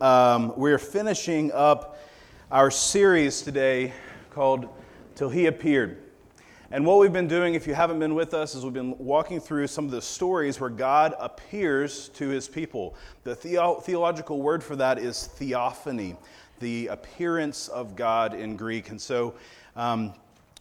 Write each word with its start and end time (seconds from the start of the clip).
Um, 0.00 0.52
we're 0.56 0.78
finishing 0.78 1.50
up 1.50 1.98
our 2.52 2.70
series 2.70 3.42
today 3.42 3.92
called 4.30 4.68
Till 5.16 5.28
He 5.28 5.46
Appeared. 5.46 5.98
And 6.70 6.86
what 6.86 7.00
we've 7.00 7.12
been 7.12 7.26
doing, 7.26 7.54
if 7.54 7.66
you 7.66 7.74
haven't 7.74 7.98
been 7.98 8.14
with 8.14 8.32
us, 8.32 8.54
is 8.54 8.62
we've 8.62 8.72
been 8.72 8.96
walking 8.98 9.40
through 9.40 9.66
some 9.66 9.86
of 9.86 9.90
the 9.90 10.00
stories 10.00 10.60
where 10.60 10.70
God 10.70 11.16
appears 11.18 12.10
to 12.10 12.28
his 12.28 12.46
people. 12.46 12.94
The 13.24 13.34
theo- 13.34 13.80
theological 13.80 14.40
word 14.40 14.62
for 14.62 14.76
that 14.76 15.00
is 15.00 15.26
theophany, 15.26 16.14
the 16.60 16.86
appearance 16.86 17.66
of 17.66 17.96
God 17.96 18.34
in 18.34 18.54
Greek. 18.54 18.90
And 18.90 19.00
so, 19.00 19.34
um, 19.74 20.14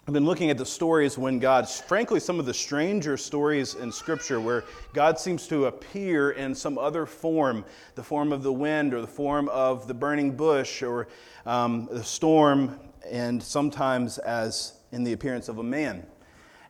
I've 0.08 0.14
been 0.14 0.26
looking 0.26 0.50
at 0.50 0.58
the 0.58 0.66
stories 0.66 1.18
when 1.18 1.38
God, 1.38 1.68
frankly, 1.68 2.22
some 2.22 2.40
of 2.40 2.46
the 2.46 2.54
stranger 2.54 3.18
stories 3.18 3.76
in 3.76 3.92
Scripture 3.92 4.40
where 4.40 4.64
God 4.94 5.20
seems 5.20 5.50
to 5.50 5.66
appear 5.66 6.32
in 6.32 6.56
some 6.56 6.78
other 6.78 7.06
form 7.06 7.66
the 7.96 8.04
form 8.04 8.32
of 8.32 8.42
the 8.42 8.54
wind, 8.54 8.94
or 8.94 9.02
the 9.02 9.08
form 9.08 9.50
of 9.50 9.86
the 9.86 9.94
burning 9.94 10.32
bush, 10.32 10.82
or 10.82 11.10
um, 11.46 11.90
the 11.92 12.06
storm, 12.06 12.80
and 13.06 13.44
sometimes 13.44 14.18
as 14.20 14.80
in 14.94 15.04
the 15.04 15.12
appearance 15.12 15.50
of 15.50 15.58
a 15.58 15.64
man. 15.64 16.08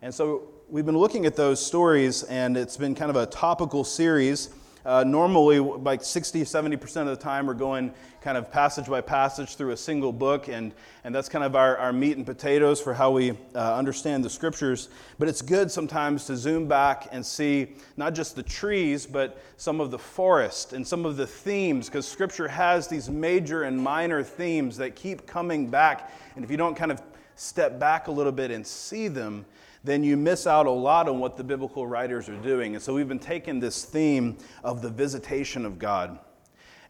And 0.01 0.11
so 0.11 0.49
we've 0.67 0.87
been 0.87 0.97
looking 0.97 1.27
at 1.27 1.35
those 1.35 1.63
stories, 1.63 2.23
and 2.23 2.57
it's 2.57 2.75
been 2.75 2.95
kind 2.95 3.11
of 3.11 3.17
a 3.17 3.27
topical 3.27 3.83
series. 3.83 4.49
Uh, 4.87 5.03
normally, 5.03 5.59
like 5.59 6.01
60, 6.01 6.43
70% 6.43 7.01
of 7.01 7.07
the 7.07 7.17
time, 7.17 7.45
we're 7.45 7.53
going 7.53 7.91
kind 8.21 8.37
of 8.37 8.49
passage 8.49 8.85
by 8.85 9.01
passage 9.01 9.55
through 9.55 9.71
a 9.71 9.77
single 9.77 10.13
book, 10.13 10.47
and, 10.47 10.73
and 11.03 11.13
that's 11.13 11.27
kind 11.27 11.43
of 11.43 11.57
our, 11.57 11.75
our 11.75 11.91
meat 11.91 12.15
and 12.15 12.25
potatoes 12.25 12.79
for 12.79 12.93
how 12.93 13.11
we 13.11 13.31
uh, 13.53 13.75
understand 13.75 14.23
the 14.23 14.29
scriptures. 14.29 14.87
But 15.19 15.27
it's 15.27 15.41
good 15.41 15.69
sometimes 15.69 16.23
to 16.27 16.37
zoom 16.37 16.69
back 16.69 17.09
and 17.11 17.25
see 17.25 17.73
not 17.97 18.15
just 18.15 18.37
the 18.37 18.43
trees, 18.43 19.05
but 19.05 19.41
some 19.57 19.81
of 19.81 19.91
the 19.91 19.99
forest 19.99 20.71
and 20.71 20.87
some 20.87 21.05
of 21.05 21.17
the 21.17 21.27
themes, 21.27 21.87
because 21.87 22.07
scripture 22.07 22.47
has 22.47 22.87
these 22.87 23.09
major 23.09 23.63
and 23.63 23.77
minor 23.77 24.23
themes 24.23 24.77
that 24.77 24.95
keep 24.95 25.27
coming 25.27 25.67
back. 25.69 26.13
And 26.37 26.45
if 26.45 26.49
you 26.49 26.55
don't 26.55 26.75
kind 26.75 26.93
of 26.93 27.01
step 27.35 27.77
back 27.77 28.07
a 28.07 28.11
little 28.11 28.31
bit 28.31 28.51
and 28.51 28.65
see 28.65 29.09
them, 29.09 29.45
then 29.87 30.03
you 30.03 30.17
miss 30.17 30.45
out 30.45 30.65
a 30.65 30.71
lot 30.71 31.07
on 31.07 31.19
what 31.19 31.37
the 31.37 31.43
biblical 31.43 31.87
writers 31.87 32.27
are 32.27 32.37
doing. 32.41 32.75
And 32.75 32.83
so 32.83 32.93
we've 32.93 33.07
been 33.07 33.17
taking 33.17 33.59
this 33.59 33.85
theme 33.85 34.37
of 34.63 34.81
the 34.81 34.89
visitation 34.89 35.65
of 35.65 35.79
God 35.79 36.19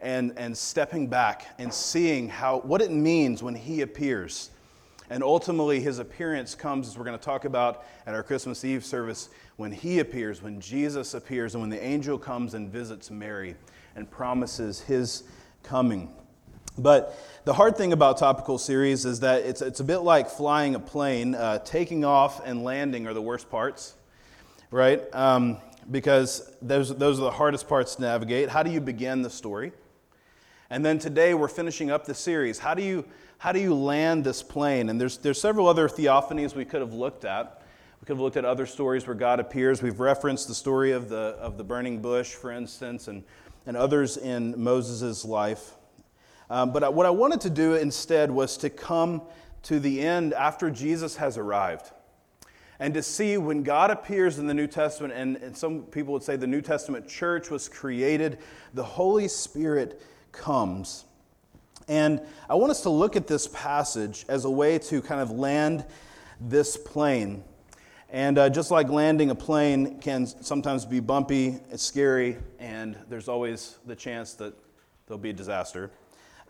and, 0.02 0.34
and 0.36 0.58
stepping 0.58 1.08
back 1.08 1.48
and 1.60 1.74
seeing 1.74 2.28
how, 2.28 2.60
what 2.60 2.82
it 2.82 2.92
means 2.92 3.44
when 3.44 3.56
He 3.56 3.82
appears. 3.82 4.50
And 5.10 5.24
ultimately, 5.24 5.80
His 5.80 6.00
appearance 6.00 6.56
comes, 6.56 6.88
as 6.88 6.98
we're 6.98 7.06
going 7.06 7.18
to 7.18 7.24
talk 7.24 7.46
about 7.46 7.86
at 8.06 8.14
our 8.14 8.24
Christmas 8.24 8.66
Eve 8.66 8.84
service, 8.84 9.30
when 9.56 9.72
He 9.72 10.00
appears, 10.00 10.42
when 10.42 10.60
Jesus 10.60 11.14
appears, 11.14 11.54
and 11.54 11.62
when 11.62 11.70
the 11.70 11.82
angel 11.82 12.18
comes 12.18 12.56
and 12.56 12.70
visits 12.72 13.12
Mary 13.12 13.56
and 13.96 14.10
promises 14.10 14.82
His 14.82 15.24
coming. 15.64 16.12
But 16.78 17.18
the 17.46 17.54
hard 17.54 17.76
thing 17.76 17.94
about 17.94 18.18
topical 18.18 18.58
series 18.58 19.06
is 19.06 19.22
that 19.22 19.44
it's, 19.44 19.62
it's 19.62 19.80
a 19.80 19.84
bit 19.84 20.00
like 20.00 20.30
flying 20.30 20.76
a 20.76 20.80
plane. 20.80 21.34
Uh, 21.34 21.60
taking 21.60 22.06
off 22.06 22.46
and 22.46 22.64
landing 22.64 23.08
are 23.08 23.14
the 23.14 23.22
worst 23.22 23.50
parts, 23.50 23.96
right? 24.70 25.02
Um, 25.14 25.58
because 25.90 26.52
those, 26.62 26.96
those 26.96 27.20
are 27.20 27.24
the 27.24 27.32
hardest 27.32 27.68
parts 27.68 27.96
to 27.96 28.02
navigate. 28.02 28.50
How 28.50 28.64
do 28.64 28.70
you 28.70 28.82
begin 28.82 29.22
the 29.22 29.30
story? 29.30 29.72
And 30.70 30.86
then 30.86 31.00
today 31.00 31.34
we're 31.34 31.48
finishing 31.48 31.90
up 31.90 32.06
the 32.06 32.14
series. 32.14 32.60
How 32.60 32.74
do 32.74 32.84
you, 32.84 33.06
how 33.38 33.54
do 33.54 33.60
you 33.60 33.74
land 33.74 34.24
this 34.24 34.44
plane? 34.44 34.90
And 34.90 35.00
there's, 35.00 35.18
there's 35.18 35.40
several 35.40 35.68
other 35.68 35.88
theophanies 35.88 36.54
we 36.54 36.66
could 36.66 36.82
have 36.82 36.94
looked 36.94 37.24
at. 37.24 37.64
We 38.02 38.06
could 38.06 38.18
have 38.18 38.22
looked 38.22 38.38
at 38.38 38.46
other 38.46 38.66
stories 38.66 39.08
where 39.08 39.16
God 39.16 39.40
appears. 39.40 39.82
We've 39.82 40.00
referenced 40.00 40.48
the 40.48 40.56
story 40.56 40.92
of 40.92 41.08
the, 41.08 41.38
of 41.40 41.58
the 41.58 41.64
burning 41.64 42.02
bush, 42.02 42.34
for 42.34 42.52
instance, 42.52 43.08
and, 43.08 43.24
and 43.66 43.78
others 43.78 44.18
in 44.18 44.62
Moses' 44.62 45.24
life. 45.24 45.76
Um, 46.50 46.72
but 46.72 46.94
what 46.94 47.06
I 47.06 47.10
wanted 47.10 47.42
to 47.42 47.50
do 47.50 47.76
instead 47.76 48.32
was 48.32 48.58
to 48.58 48.70
come 48.70 49.22
to 49.64 49.80
the 49.80 50.02
end 50.02 50.34
after 50.34 50.70
Jesus 50.70 51.18
has 51.18 51.38
arrived 51.38 51.92
and 52.80 52.94
to 52.94 53.02
see 53.02 53.38
when 53.38 53.64
God 53.64 53.90
appears 53.90 54.38
in 54.38 54.48
the 54.48 54.54
New 54.54 54.68
Testament, 54.68 55.14
and, 55.14 55.38
and, 55.38 55.58
some 55.58 55.84
people 55.84 56.14
would 56.14 56.24
say 56.24 56.36
the 56.36 56.46
New 56.46 56.62
Testament 56.62 57.08
church 57.08 57.50
was 57.50 57.68
created, 57.68 58.38
the 58.74 58.84
Holy 58.84 59.28
Spirit 59.28 60.02
comes. 60.32 61.06
And 61.88 62.22
I 62.50 62.56
want 62.56 62.72
us 62.72 62.82
to 62.82 62.90
look 62.90 63.16
at 63.16 63.28
this 63.28 63.48
passage 63.48 64.26
as 64.28 64.46
a 64.46 64.50
way 64.50 64.78
to 64.80 65.02
kind 65.02 65.22
of 65.22 65.32
land 65.32 65.86
this 66.40 66.78
plane. 66.78 67.44
And 68.10 68.38
uh, 68.38 68.50
just 68.50 68.70
like 68.70 68.90
landing 68.90 69.32
a 69.32 69.36
plane 69.36 70.00
can 70.00 70.28
sometimes 70.28 70.86
be 70.86 71.00
bumpy, 71.00 71.60
it's 71.72 71.84
scary, 71.84 72.38
and 72.60 72.96
there's 73.10 73.28
always 73.28 73.78
the 73.86 73.96
chance 73.96 74.34
that 74.36 74.54
there'll 75.08 75.18
be 75.18 75.32
a 75.32 75.34
disaster. 75.34 75.90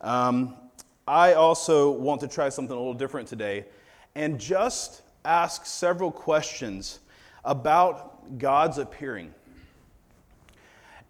Um, 0.00 0.54
I 1.06 1.32
also 1.34 1.90
want 1.90 2.20
to 2.20 2.28
try 2.28 2.48
something 2.48 2.74
a 2.74 2.78
little 2.78 2.94
different 2.94 3.28
today 3.28 3.64
and 4.14 4.38
just 4.38 5.02
ask 5.24 5.66
several 5.66 6.10
questions 6.10 7.00
about 7.44 8.38
God's 8.38 8.78
appearing. 8.78 9.32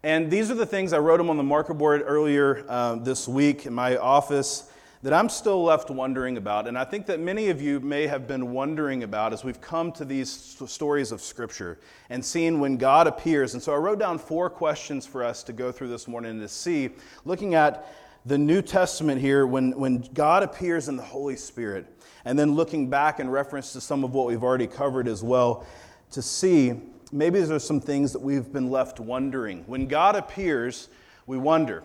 And 0.02 0.30
these 0.30 0.50
are 0.50 0.54
the 0.54 0.66
things 0.66 0.92
I 0.92 0.98
wrote 0.98 1.18
them 1.18 1.28
on 1.28 1.36
the 1.36 1.42
marker 1.42 1.74
board 1.74 2.02
earlier 2.06 2.64
uh, 2.68 2.94
this 2.96 3.26
week 3.26 3.66
in 3.66 3.74
my 3.74 3.96
office 3.96 4.70
that 5.02 5.12
I'm 5.12 5.28
still 5.28 5.62
left 5.62 5.90
wondering 5.90 6.36
about. 6.36 6.66
And 6.66 6.76
I 6.76 6.84
think 6.84 7.06
that 7.06 7.20
many 7.20 7.50
of 7.50 7.62
you 7.62 7.78
may 7.80 8.06
have 8.06 8.26
been 8.26 8.52
wondering 8.52 9.04
about 9.04 9.32
as 9.32 9.44
we've 9.44 9.60
come 9.60 9.92
to 9.92 10.04
these 10.04 10.30
stories 10.30 11.12
of 11.12 11.20
Scripture 11.20 11.78
and 12.10 12.24
seen 12.24 12.58
when 12.58 12.76
God 12.76 13.06
appears. 13.06 13.54
And 13.54 13.62
so 13.62 13.72
I 13.72 13.76
wrote 13.76 13.98
down 13.98 14.18
four 14.18 14.50
questions 14.50 15.06
for 15.06 15.22
us 15.22 15.42
to 15.44 15.52
go 15.52 15.70
through 15.70 15.88
this 15.88 16.08
morning 16.08 16.40
to 16.40 16.48
see, 16.48 16.90
looking 17.24 17.54
at 17.54 17.86
the 18.28 18.36
New 18.36 18.60
Testament 18.60 19.22
here 19.22 19.46
when, 19.46 19.72
when 19.72 20.06
God 20.12 20.42
appears 20.42 20.88
in 20.88 20.96
the 20.96 21.02
Holy 21.02 21.34
Spirit, 21.34 21.86
and 22.26 22.38
then 22.38 22.54
looking 22.54 22.90
back 22.90 23.20
in 23.20 23.30
reference 23.30 23.72
to 23.72 23.80
some 23.80 24.04
of 24.04 24.12
what 24.12 24.26
we've 24.26 24.42
already 24.42 24.66
covered 24.66 25.08
as 25.08 25.24
well, 25.24 25.66
to 26.10 26.20
see 26.20 26.74
maybe 27.10 27.40
there's 27.40 27.64
some 27.64 27.80
things 27.80 28.12
that 28.12 28.20
we've 28.20 28.52
been 28.52 28.70
left 28.70 29.00
wondering. 29.00 29.64
When 29.66 29.86
God 29.86 30.14
appears, 30.14 30.90
we 31.26 31.38
wonder. 31.38 31.82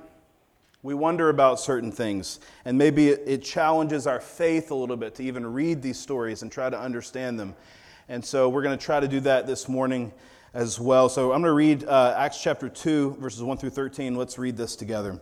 We 0.82 0.94
wonder 0.94 1.30
about 1.30 1.62
certain 1.62 1.94
things, 1.94 2.42
and 2.66 2.78
maybe 2.78 3.08
it, 3.08 3.42
challenges 3.42 4.06
our 4.06 4.20
faith 4.20 4.70
a 4.72 4.76
little 4.76 4.98
bit 4.98 5.16
to 5.16 5.24
even 5.24 5.48
read 5.48 5.82
these 5.82 5.98
stories 5.98 6.42
and 6.42 6.52
try 6.52 6.70
to 6.70 6.78
understand 6.78 7.40
them. 7.40 7.56
And 8.10 8.24
so 8.24 8.50
we're 8.50 8.64
going 8.64 8.78
to 8.78 8.86
try 8.86 9.00
to 9.00 9.08
do 9.08 9.22
that 9.22 9.48
this 9.48 9.70
morning 9.70 10.12
as 10.54 10.78
well. 10.78 11.08
So 11.08 11.32
I'm 11.32 11.42
going 11.42 11.52
to 11.52 11.54
read 11.54 11.86
uh, 11.86 12.16
Acts 12.18 12.44
chapter 12.44 12.68
2, 12.68 13.16
verses 13.22 13.42
1 13.42 13.58
through 13.60 13.70
13. 13.70 14.16
Let's 14.16 14.38
read 14.38 14.58
this 14.58 14.76
together. 14.76 15.22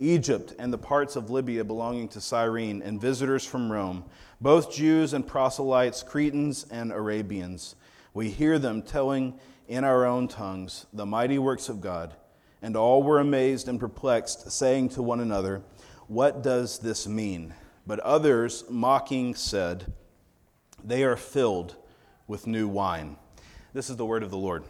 Egypt 0.00 0.54
and 0.58 0.72
the 0.72 0.78
parts 0.78 1.14
of 1.14 1.30
Libya 1.30 1.62
belonging 1.62 2.08
to 2.08 2.20
Cyrene, 2.20 2.82
and 2.82 3.00
visitors 3.00 3.44
from 3.44 3.70
Rome, 3.70 4.04
both 4.40 4.72
Jews 4.72 5.12
and 5.12 5.26
proselytes, 5.26 6.02
Cretans 6.02 6.64
and 6.70 6.90
Arabians. 6.90 7.76
We 8.14 8.30
hear 8.30 8.58
them 8.58 8.82
telling 8.82 9.38
in 9.68 9.84
our 9.84 10.06
own 10.06 10.26
tongues 10.26 10.86
the 10.92 11.06
mighty 11.06 11.38
works 11.38 11.68
of 11.68 11.80
God. 11.80 12.14
And 12.62 12.76
all 12.76 13.02
were 13.02 13.20
amazed 13.20 13.68
and 13.68 13.78
perplexed, 13.78 14.50
saying 14.50 14.90
to 14.90 15.02
one 15.02 15.20
another, 15.20 15.62
What 16.08 16.42
does 16.42 16.78
this 16.78 17.06
mean? 17.06 17.54
But 17.86 18.00
others, 18.00 18.64
mocking, 18.68 19.34
said, 19.34 19.92
They 20.82 21.04
are 21.04 21.16
filled 21.16 21.76
with 22.26 22.46
new 22.46 22.68
wine. 22.68 23.16
This 23.72 23.88
is 23.88 23.96
the 23.96 24.04
word 24.04 24.22
of 24.22 24.30
the 24.30 24.36
Lord. 24.36 24.64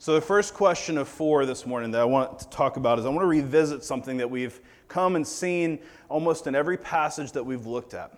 So, 0.00 0.14
the 0.14 0.22
first 0.22 0.54
question 0.54 0.96
of 0.96 1.08
four 1.08 1.44
this 1.44 1.66
morning 1.66 1.90
that 1.90 2.00
I 2.00 2.04
want 2.04 2.38
to 2.38 2.48
talk 2.48 2.78
about 2.78 2.98
is 2.98 3.04
I 3.04 3.10
want 3.10 3.20
to 3.20 3.26
revisit 3.26 3.84
something 3.84 4.16
that 4.16 4.30
we've 4.30 4.58
come 4.88 5.14
and 5.14 5.28
seen 5.28 5.78
almost 6.08 6.46
in 6.46 6.54
every 6.54 6.78
passage 6.78 7.32
that 7.32 7.44
we've 7.44 7.66
looked 7.66 7.92
at. 7.92 8.10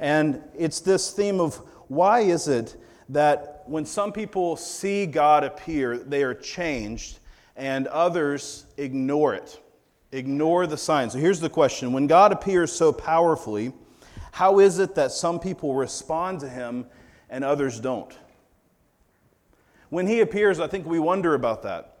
And 0.00 0.42
it's 0.58 0.80
this 0.80 1.12
theme 1.12 1.38
of 1.38 1.54
why 1.86 2.22
is 2.22 2.48
it 2.48 2.76
that 3.10 3.62
when 3.66 3.86
some 3.86 4.10
people 4.10 4.56
see 4.56 5.06
God 5.06 5.44
appear, 5.44 5.98
they 5.98 6.24
are 6.24 6.34
changed, 6.34 7.20
and 7.54 7.86
others 7.86 8.66
ignore 8.76 9.34
it, 9.34 9.60
ignore 10.10 10.66
the 10.66 10.76
signs. 10.76 11.12
So 11.12 11.20
here's 11.20 11.38
the 11.38 11.48
question 11.48 11.92
When 11.92 12.08
God 12.08 12.32
appears 12.32 12.72
so 12.72 12.92
powerfully, 12.92 13.72
how 14.32 14.58
is 14.58 14.80
it 14.80 14.96
that 14.96 15.12
some 15.12 15.38
people 15.38 15.76
respond 15.76 16.40
to 16.40 16.48
him 16.48 16.86
and 17.30 17.44
others 17.44 17.78
don't? 17.78 18.12
When 19.94 20.08
he 20.08 20.22
appears, 20.22 20.58
I 20.58 20.66
think 20.66 20.88
we 20.88 20.98
wonder 20.98 21.34
about 21.34 21.62
that. 21.62 21.98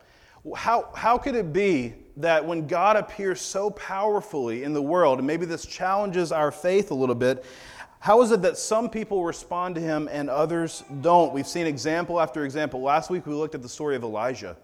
How, 0.56 0.88
how 0.96 1.16
could 1.16 1.36
it 1.36 1.52
be 1.52 1.94
that 2.16 2.44
when 2.44 2.66
God 2.66 2.96
appears 2.96 3.40
so 3.40 3.70
powerfully 3.70 4.64
in 4.64 4.72
the 4.72 4.82
world, 4.82 5.18
and 5.18 5.26
maybe 5.28 5.46
this 5.46 5.64
challenges 5.64 6.32
our 6.32 6.50
faith 6.50 6.90
a 6.90 6.94
little 6.94 7.14
bit, 7.14 7.44
how 8.00 8.20
is 8.22 8.32
it 8.32 8.42
that 8.42 8.58
some 8.58 8.90
people 8.90 9.22
respond 9.22 9.76
to 9.76 9.80
him 9.80 10.08
and 10.10 10.28
others 10.28 10.82
don't? 11.02 11.32
We've 11.32 11.46
seen 11.46 11.68
example 11.68 12.20
after 12.20 12.44
example. 12.44 12.82
Last 12.82 13.10
week 13.10 13.28
we 13.28 13.32
looked 13.32 13.54
at 13.54 13.62
the 13.62 13.68
story 13.68 13.94
of 13.94 14.02
Elijah 14.02 14.56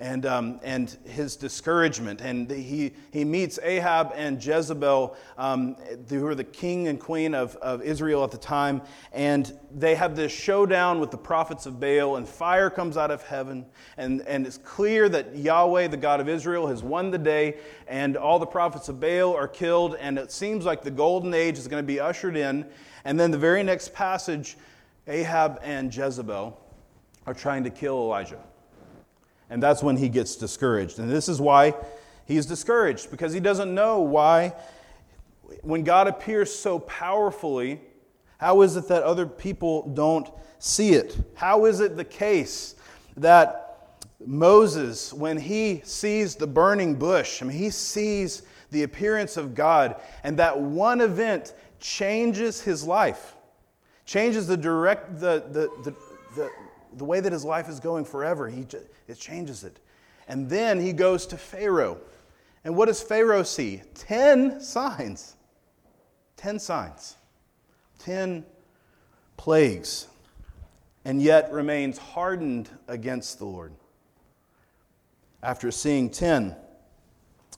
and, 0.00 0.24
um, 0.24 0.58
and 0.62 0.96
his 1.04 1.36
discouragement. 1.36 2.22
And 2.22 2.50
he, 2.50 2.92
he 3.12 3.22
meets 3.22 3.58
Ahab 3.62 4.12
and 4.16 4.44
Jezebel, 4.44 5.14
um, 5.36 5.76
who 6.08 6.26
are 6.26 6.34
the 6.34 6.42
king 6.42 6.88
and 6.88 6.98
queen 6.98 7.34
of, 7.34 7.54
of 7.56 7.82
Israel 7.82 8.24
at 8.24 8.30
the 8.30 8.38
time. 8.38 8.80
And 9.12 9.52
they 9.70 9.94
have 9.94 10.16
this 10.16 10.32
showdown 10.32 11.00
with 11.00 11.10
the 11.10 11.18
prophets 11.18 11.66
of 11.66 11.78
Baal, 11.78 12.16
and 12.16 12.26
fire 12.26 12.70
comes 12.70 12.96
out 12.96 13.10
of 13.10 13.22
heaven. 13.22 13.66
And, 13.98 14.22
and 14.22 14.46
it's 14.46 14.56
clear 14.56 15.10
that 15.10 15.36
Yahweh, 15.36 15.88
the 15.88 15.98
God 15.98 16.18
of 16.20 16.30
Israel, 16.30 16.66
has 16.68 16.82
won 16.82 17.10
the 17.10 17.18
day, 17.18 17.58
and 17.86 18.16
all 18.16 18.38
the 18.38 18.46
prophets 18.46 18.88
of 18.88 19.00
Baal 19.00 19.36
are 19.36 19.48
killed. 19.48 19.96
And 20.00 20.18
it 20.18 20.32
seems 20.32 20.64
like 20.64 20.82
the 20.82 20.90
golden 20.90 21.34
age 21.34 21.58
is 21.58 21.68
going 21.68 21.82
to 21.82 21.86
be 21.86 22.00
ushered 22.00 22.38
in. 22.38 22.64
And 23.04 23.20
then 23.20 23.30
the 23.30 23.38
very 23.38 23.62
next 23.62 23.92
passage, 23.92 24.56
Ahab 25.06 25.60
and 25.62 25.94
Jezebel 25.94 26.58
are 27.26 27.34
trying 27.34 27.64
to 27.64 27.70
kill 27.70 27.98
Elijah. 27.98 28.38
And 29.50 29.62
that's 29.62 29.82
when 29.82 29.96
he 29.96 30.08
gets 30.08 30.36
discouraged. 30.36 30.98
And 31.00 31.10
this 31.10 31.28
is 31.28 31.40
why 31.40 31.74
he's 32.24 32.46
discouraged, 32.46 33.10
because 33.10 33.32
he 33.32 33.40
doesn't 33.40 33.74
know 33.74 34.00
why, 34.00 34.54
when 35.62 35.82
God 35.82 36.06
appears 36.06 36.54
so 36.54 36.78
powerfully, 36.78 37.80
how 38.38 38.62
is 38.62 38.76
it 38.76 38.88
that 38.88 39.02
other 39.02 39.26
people 39.26 39.88
don't 39.88 40.30
see 40.60 40.90
it? 40.90 41.18
How 41.34 41.64
is 41.64 41.80
it 41.80 41.96
the 41.96 42.04
case 42.04 42.76
that 43.16 43.66
Moses, 44.24 45.12
when 45.12 45.36
he 45.38 45.82
sees 45.84 46.36
the 46.36 46.46
burning 46.46 46.94
bush, 46.94 47.42
I 47.42 47.46
mean, 47.46 47.58
he 47.58 47.70
sees 47.70 48.42
the 48.70 48.84
appearance 48.84 49.36
of 49.36 49.54
God, 49.54 49.96
and 50.22 50.38
that 50.38 50.60
one 50.60 51.00
event 51.00 51.54
changes 51.80 52.60
his 52.60 52.84
life, 52.84 53.34
changes 54.04 54.46
the 54.46 54.56
direct, 54.56 55.18
the, 55.18 55.42
the, 55.50 55.70
the, 55.82 55.96
the 56.36 56.50
the 56.94 57.04
way 57.04 57.20
that 57.20 57.32
his 57.32 57.44
life 57.44 57.68
is 57.68 57.80
going 57.80 58.04
forever. 58.04 58.48
He 58.48 58.66
it 59.08 59.18
changes 59.18 59.64
it. 59.64 59.78
And 60.28 60.48
then 60.48 60.80
he 60.80 60.92
goes 60.92 61.26
to 61.26 61.36
Pharaoh. 61.36 61.98
And 62.64 62.76
what 62.76 62.86
does 62.86 63.02
Pharaoh 63.02 63.42
see? 63.42 63.82
Ten 63.94 64.60
signs. 64.60 65.36
Ten 66.36 66.58
signs. 66.58 67.16
Ten 67.98 68.44
plagues. 69.36 70.06
And 71.04 71.20
yet 71.22 71.50
remains 71.50 71.98
hardened 71.98 72.68
against 72.86 73.38
the 73.38 73.46
Lord. 73.46 73.72
After 75.42 75.70
seeing 75.70 76.10
ten, 76.10 76.54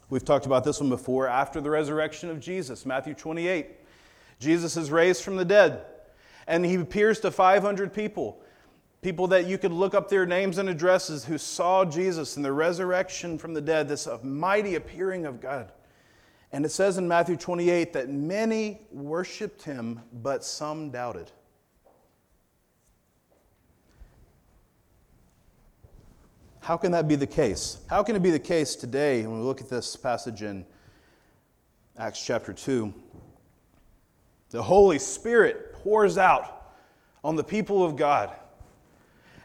we've 0.08 0.24
talked 0.24 0.46
about 0.46 0.62
this 0.62 0.80
one 0.80 0.88
before, 0.88 1.26
after 1.26 1.60
the 1.60 1.70
resurrection 1.70 2.30
of 2.30 2.38
Jesus, 2.38 2.86
Matthew 2.86 3.14
28. 3.14 3.66
Jesus 4.38 4.76
is 4.76 4.90
raised 4.90 5.22
from 5.22 5.36
the 5.36 5.44
dead, 5.44 5.84
and 6.46 6.64
he 6.64 6.76
appears 6.76 7.20
to 7.20 7.30
500 7.30 7.92
people. 7.92 8.40
People 9.02 9.26
that 9.26 9.48
you 9.48 9.58
could 9.58 9.72
look 9.72 9.94
up 9.94 10.08
their 10.08 10.24
names 10.24 10.58
and 10.58 10.68
addresses 10.68 11.24
who 11.24 11.36
saw 11.36 11.84
Jesus 11.84 12.36
in 12.36 12.42
the 12.44 12.52
resurrection 12.52 13.36
from 13.36 13.52
the 13.52 13.60
dead, 13.60 13.88
this 13.88 14.06
mighty 14.22 14.76
appearing 14.76 15.26
of 15.26 15.40
God. 15.40 15.72
And 16.52 16.64
it 16.64 16.68
says 16.68 16.98
in 16.98 17.08
Matthew 17.08 17.36
28 17.36 17.92
that 17.94 18.10
many 18.10 18.82
worshiped 18.92 19.62
him, 19.62 20.00
but 20.12 20.44
some 20.44 20.90
doubted. 20.90 21.32
How 26.60 26.76
can 26.76 26.92
that 26.92 27.08
be 27.08 27.16
the 27.16 27.26
case? 27.26 27.78
How 27.90 28.04
can 28.04 28.14
it 28.14 28.22
be 28.22 28.30
the 28.30 28.38
case 28.38 28.76
today 28.76 29.26
when 29.26 29.40
we 29.40 29.44
look 29.44 29.60
at 29.60 29.68
this 29.68 29.96
passage 29.96 30.42
in 30.42 30.64
Acts 31.98 32.24
chapter 32.24 32.52
2? 32.52 32.94
The 34.50 34.62
Holy 34.62 35.00
Spirit 35.00 35.72
pours 35.72 36.18
out 36.18 36.76
on 37.24 37.34
the 37.34 37.42
people 37.42 37.84
of 37.84 37.96
God 37.96 38.36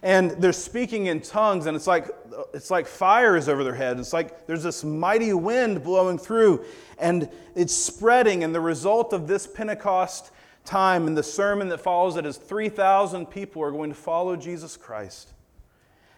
and 0.03 0.31
they're 0.31 0.53
speaking 0.53 1.07
in 1.07 1.21
tongues 1.21 1.65
and 1.65 1.75
it's 1.75 1.88
like 1.88 2.09
it's 2.53 2.69
like 2.69 2.88
fire 2.88 3.35
is 3.35 3.49
over 3.49 3.63
their 3.63 3.75
head. 3.75 3.99
It's 3.99 4.13
like 4.13 4.45
there's 4.45 4.63
this 4.63 4.83
mighty 4.83 5.33
wind 5.33 5.83
blowing 5.83 6.17
through 6.17 6.63
and 6.99 7.29
it's 7.55 7.75
spreading. 7.75 8.44
And 8.44 8.53
the 8.53 8.61
result 8.61 9.13
of 9.13 9.27
this 9.27 9.47
pentecost 9.47 10.31
time 10.65 11.07
and 11.07 11.17
the 11.17 11.23
sermon 11.23 11.69
that 11.69 11.79
follows 11.79 12.17
it 12.17 12.25
is 12.25 12.38
3000 12.38 13.25
people 13.27 13.63
are 13.63 13.71
going 13.71 13.89
to 13.89 13.95
follow 13.95 14.35
jesus 14.35 14.77
christ. 14.77 15.33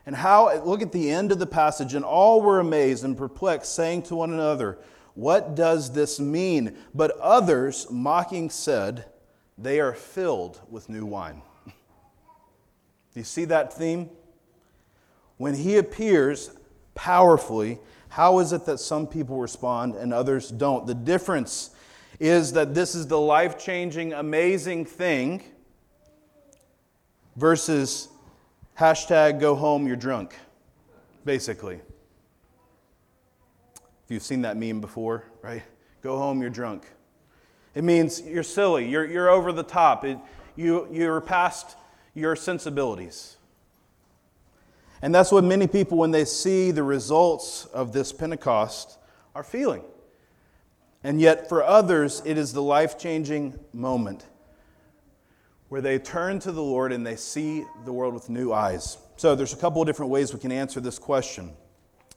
And 0.05 0.15
how 0.15 0.61
look 0.63 0.81
at 0.81 0.91
the 0.91 1.09
end 1.09 1.31
of 1.31 1.39
the 1.39 1.45
passage 1.45 1.93
and 1.93 2.03
all 2.03 2.41
were 2.41 2.59
amazed 2.59 3.03
and 3.03 3.15
perplexed 3.15 3.73
saying 3.75 4.03
to 4.03 4.15
one 4.15 4.33
another 4.33 4.77
what 5.15 5.53
does 5.53 5.91
this 5.91 6.17
mean? 6.19 6.77
But 6.93 7.17
others 7.19 7.87
mocking 7.91 8.49
said 8.49 9.05
they 9.57 9.81
are 9.81 9.93
filled 9.93 10.61
with 10.69 10.87
new 10.87 11.05
wine 11.05 11.41
do 13.13 13.19
you 13.19 13.23
see 13.23 13.45
that 13.45 13.73
theme? 13.73 14.09
When 15.37 15.55
he 15.55 15.77
appears 15.77 16.51
powerfully, 16.95 17.79
how 18.09 18.39
is 18.39 18.51
it 18.53 18.65
that 18.65 18.79
some 18.79 19.07
people 19.07 19.39
respond 19.39 19.95
and 19.95 20.13
others 20.13 20.49
don't? 20.49 20.85
The 20.85 20.95
difference 20.95 21.71
is 22.19 22.51
that 22.53 22.73
this 22.73 22.95
is 22.95 23.07
the 23.07 23.19
life 23.19 23.57
changing, 23.57 24.13
amazing 24.13 24.85
thing 24.85 25.43
versus 27.35 28.09
hashtag 28.77 29.39
go 29.39 29.55
home, 29.55 29.87
you're 29.87 29.95
drunk, 29.95 30.35
basically. 31.23 31.75
If 33.75 34.13
you've 34.13 34.23
seen 34.23 34.41
that 34.41 34.57
meme 34.57 34.81
before, 34.81 35.23
right? 35.41 35.63
Go 36.01 36.17
home, 36.17 36.41
you're 36.41 36.49
drunk. 36.49 36.83
It 37.75 37.83
means 37.83 38.21
you're 38.21 38.43
silly, 38.43 38.89
you're, 38.89 39.05
you're 39.05 39.29
over 39.29 39.51
the 39.51 39.63
top, 39.63 40.03
it, 40.03 40.17
you, 40.55 40.87
you're 40.91 41.21
past 41.21 41.77
your 42.19 42.35
sensibilities. 42.35 43.37
And 45.01 45.15
that's 45.15 45.31
what 45.31 45.43
many 45.43 45.65
people, 45.65 45.97
when 45.97 46.11
they 46.11 46.25
see 46.25 46.71
the 46.71 46.83
results 46.83 47.65
of 47.65 47.93
this 47.93 48.11
Pentecost, 48.11 48.97
are 49.33 49.43
feeling. 49.43 49.83
And 51.03 51.21
yet, 51.21 51.47
for 51.47 51.63
others, 51.63 52.21
it 52.25 52.37
is 52.37 52.51
the 52.51 52.61
life 52.61 52.99
changing 52.99 53.57
moment 53.71 54.25
where 55.69 55.81
they 55.81 55.99
turn 55.99 56.39
to 56.39 56.51
the 56.51 56.61
Lord 56.61 56.91
and 56.91 57.05
they 57.05 57.15
see 57.15 57.63
the 57.85 57.93
world 57.93 58.13
with 58.13 58.27
new 58.27 58.51
eyes. 58.51 58.97
So, 59.15 59.35
there's 59.35 59.53
a 59.53 59.57
couple 59.57 59.81
of 59.81 59.87
different 59.87 60.11
ways 60.11 60.33
we 60.33 60.39
can 60.39 60.51
answer 60.51 60.81
this 60.81 60.99
question. 60.99 61.53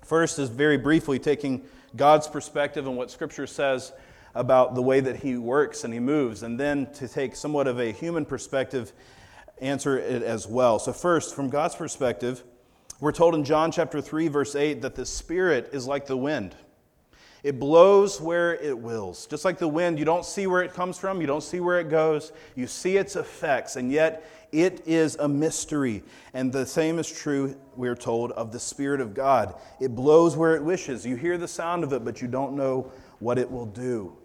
First 0.05 0.39
is 0.39 0.49
very 0.49 0.79
briefly 0.79 1.19
taking 1.19 1.63
God's 1.95 2.27
perspective 2.27 2.87
and 2.87 2.97
what 2.97 3.11
Scripture 3.11 3.47
says 3.47 3.93
about 4.35 4.75
the 4.75 4.83
way 4.83 4.99
that 5.01 5.17
He 5.17 5.37
works 5.37 5.85
and 5.85 5.95
He 5.95 6.01
moves, 6.01 6.43
and 6.43 6.59
then 6.59 6.93
to 6.95 7.07
take 7.07 7.37
somewhat 7.37 7.69
of 7.69 7.79
a 7.79 7.93
human 7.93 8.25
perspective 8.25 8.93
answer 9.63 9.99
it 9.99 10.23
as 10.23 10.47
well. 10.47 10.79
So, 10.79 10.93
first, 10.93 11.35
from 11.35 11.49
God's 11.49 11.75
perspective, 11.75 12.43
we're 13.01 13.13
told 13.13 13.35
in 13.35 13.45
John 13.45 13.73
chapter 13.73 14.01
3, 14.01 14.29
verse 14.29 14.55
8, 14.55 14.83
that 14.83 14.95
the 14.95 15.07
Spirit 15.07 15.71
is 15.73 15.87
like 15.87 16.07
the 16.07 16.17
wind. 16.17 16.55
It 17.43 17.59
blows 17.59 18.21
where 18.21 18.55
it 18.55 18.79
wills. 18.79 19.27
Just 19.27 19.45
like 19.45 19.59
the 19.59 19.67
wind, 19.67 19.99
you 19.99 20.05
don't 20.05 20.25
see 20.25 20.47
where 20.47 20.63
it 20.63 20.73
comes 20.73 20.99
from, 20.99 21.21
you 21.21 21.27
don't 21.27 21.43
see 21.43 21.59
where 21.59 21.81
it 21.81 21.89
goes, 21.89 22.33
you 22.55 22.69
see 22.69 22.97
its 22.97 23.17
effects, 23.17 23.75
and 23.75 23.91
yet 23.91 24.25
it 24.53 24.87
is 24.87 25.17
a 25.17 25.27
mystery. 25.27 26.05
And 26.35 26.53
the 26.53 26.65
same 26.65 27.01
is 27.01 27.11
true, 27.11 27.57
we're 27.75 27.97
told, 27.97 28.31
of 28.33 28.53
the 28.53 28.61
Spirit 28.61 29.01
of 29.01 29.15
God. 29.15 29.57
It 29.81 29.97
blows 29.97 30.37
where 30.37 30.55
it 30.55 30.63
wishes. 30.63 31.05
You 31.05 31.17
hear 31.17 31.39
the 31.39 31.49
sound 31.49 31.83
of 31.83 31.93
it, 31.93 32.05
but 32.05 32.23
you 32.23 32.29
don't 32.29 32.55
know 32.55 32.93
what 33.19 33.39
it 33.39 33.51
will 33.51 33.67
do. 33.67 34.17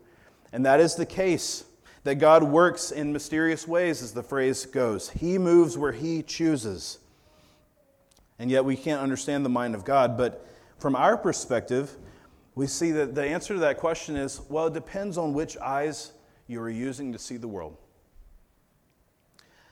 And 0.54 0.66
that 0.66 0.80
is 0.80 0.96
the 0.96 1.06
case 1.06 1.64
that 2.08 2.16
God 2.16 2.42
works 2.42 2.92
in 2.92 3.12
mysterious 3.12 3.68
ways, 3.68 4.02
as 4.02 4.14
the 4.14 4.24
phrase 4.24 4.66
goes. 4.66 5.10
He 5.10 5.38
moves 5.38 5.78
where 5.78 5.92
He 5.92 6.24
chooses. 6.24 7.00
And 8.40 8.50
yet 8.50 8.64
we 8.64 8.78
can't 8.78 9.02
understand 9.02 9.44
the 9.44 9.50
mind 9.50 9.76
of 9.76 9.84
God. 9.84 10.16
But 10.18 10.48
from 10.80 10.96
our 10.96 11.18
perspective, 11.18 11.98
we 12.56 12.66
see 12.66 12.92
that 12.92 13.14
the 13.14 13.26
answer 13.26 13.56
to 13.56 13.60
that 13.60 13.76
question 13.76 14.16
is 14.16 14.40
well, 14.48 14.68
it 14.68 14.74
depends 14.74 15.18
on 15.18 15.34
which 15.34 15.58
eyes 15.58 16.14
you 16.48 16.62
are 16.62 16.70
using 16.70 17.12
to 17.12 17.20
see 17.20 17.36
the 17.36 17.50
world. 17.50 17.76